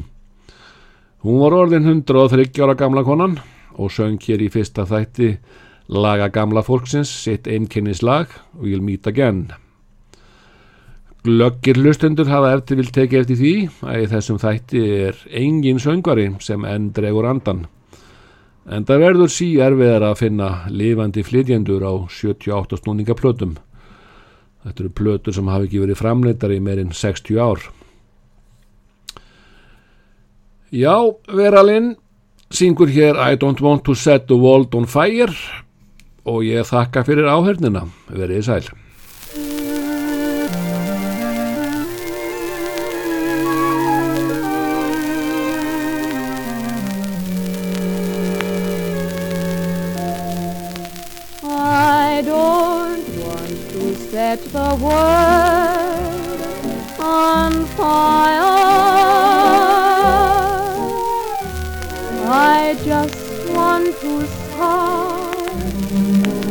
Hún 1.25 1.39
var 1.41 1.55
orðin 1.57 1.87
130 1.89 2.61
ára 2.61 2.75
gamla 2.77 3.01
konan 3.07 3.39
og 3.73 3.89
söng 3.95 4.21
hér 4.21 4.45
í 4.45 4.51
fyrsta 4.53 4.85
þætti 4.85 5.31
laga 5.89 6.29
gamla 6.29 6.61
fólksins 6.61 7.09
sitt 7.23 7.49
einkennislag 7.49 8.37
We'll 8.61 8.85
Meet 8.85 9.09
Again. 9.09 9.47
Glöggir 11.25 11.81
hlustendur 11.81 12.29
hafa 12.29 12.53
eftir 12.59 12.83
vil 12.83 12.93
tekið 12.93 13.23
eftir 13.23 13.41
því 13.41 13.57
að 13.81 14.05
í 14.05 14.07
þessum 14.13 14.41
þætti 14.45 14.87
er 15.09 15.27
engin 15.41 15.81
söngvari 15.81 16.35
sem 16.37 16.69
enn 16.69 16.91
dregur 16.93 17.33
andan. 17.33 17.65
En 18.69 18.85
það 18.85 19.07
verður 19.09 19.39
sí 19.41 19.55
erfiðar 19.57 20.11
að 20.11 20.19
finna 20.21 20.57
lifandi 20.69 21.25
flytjendur 21.25 21.81
á 21.81 22.05
78 22.05 22.85
snúningaplötum. 22.85 23.57
Þetta 24.65 24.81
eru 24.81 24.93
plötur 24.97 25.35
sem 25.35 25.49
hafa 25.51 25.67
ekki 25.67 25.83
verið 25.83 25.99
framleitar 25.99 26.53
í 26.55 26.61
meirinn 26.63 26.93
60 26.95 27.37
ár. 27.37 27.61
Já, 30.73 30.95
Veralinn, 31.29 31.93
syngur 32.49 32.89
hér 32.89 33.19
I 33.21 33.37
don't 33.37 33.61
want 33.61 33.85
to 33.85 33.93
set 33.95 34.25
the 34.27 34.39
world 34.39 34.73
on 34.75 34.89
fire 34.89 35.31
og 36.25 36.41
ég 36.47 36.65
þakka 36.65 37.05
fyrir 37.05 37.29
áhörnina. 37.29 37.85
Verið 38.09 38.41
þið 38.41 38.49
sæl. 38.49 38.84
World 54.77 56.41
on 56.99 57.65
fire. 57.77 58.41
I 62.27 62.75
just 62.83 63.49
want 63.49 63.85
to 64.01 64.27
start 64.27 65.55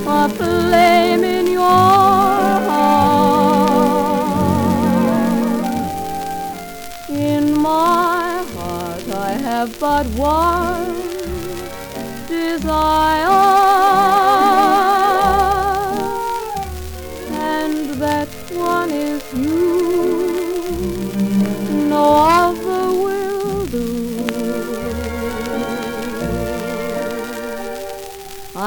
a 0.06 0.28
flame 0.28 1.24
in 1.24 1.46
your 1.48 1.60
heart. 2.68 3.04
In 7.10 7.58
my 7.60 8.44
heart 8.54 9.08
I 9.08 9.32
have 9.32 9.78
but 9.78 10.06
one 10.16 10.94
desire, 12.26 13.63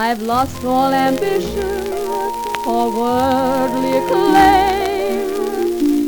I've 0.10 0.22
lost 0.22 0.64
all 0.64 0.94
ambition 0.94 1.84
for 2.64 2.90
worldly 2.98 3.98
acclaim. 3.98 5.28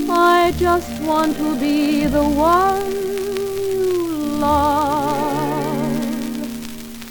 I 0.10 0.54
just 0.58 1.02
want 1.02 1.36
to 1.36 1.60
be 1.60 2.06
the 2.06 2.24
one 2.24 2.92
you 3.70 3.92
love. 4.40 6.00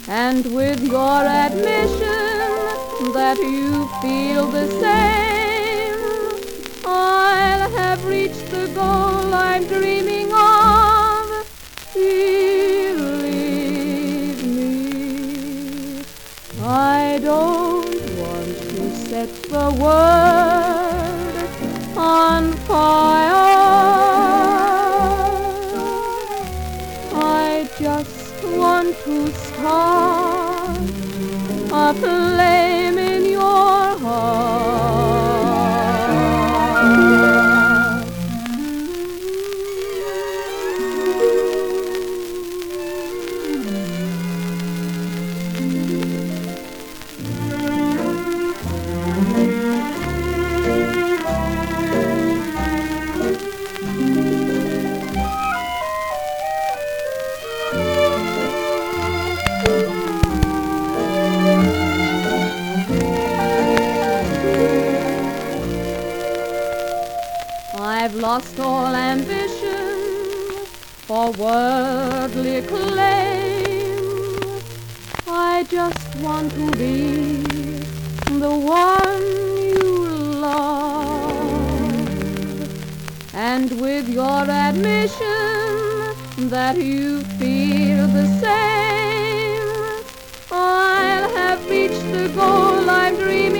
And 0.07 0.43
with 0.55 0.81
your 0.83 1.21
admission 1.45 3.13
that 3.13 3.37
you 3.37 3.87
feel 4.01 4.47
the 4.47 4.67
same, 4.81 5.99
I'll 6.87 7.69
have 7.69 8.03
reached 8.03 8.49
the 8.49 8.65
goal 8.73 9.31
I'm 9.31 9.63
dreaming 9.67 10.18
just 27.97 28.43
want 28.43 28.95
to 29.03 29.31
start 29.31 30.77
a 31.71 31.93
flame 31.95 32.97
in 32.99 33.25
your 33.31 33.97
heart. 34.03 34.98
For 71.19 71.31
worldly 71.31 72.61
claim. 72.61 74.03
I 75.27 75.65
just 75.69 76.15
want 76.25 76.49
to 76.51 76.71
be 76.83 77.43
the 78.43 78.55
one 78.81 79.25
you 79.71 79.83
love. 80.47 81.81
And 83.33 83.69
with 83.81 84.07
your 84.07 84.43
admission 84.67 86.47
that 86.53 86.77
you 86.77 87.21
feel 87.39 88.07
the 88.19 88.27
same, 88.45 90.05
I'll 90.51 91.29
have 91.41 91.69
reached 91.69 92.07
the 92.13 92.31
goal 92.33 92.89
I'm 92.89 93.15
dreaming 93.15 93.58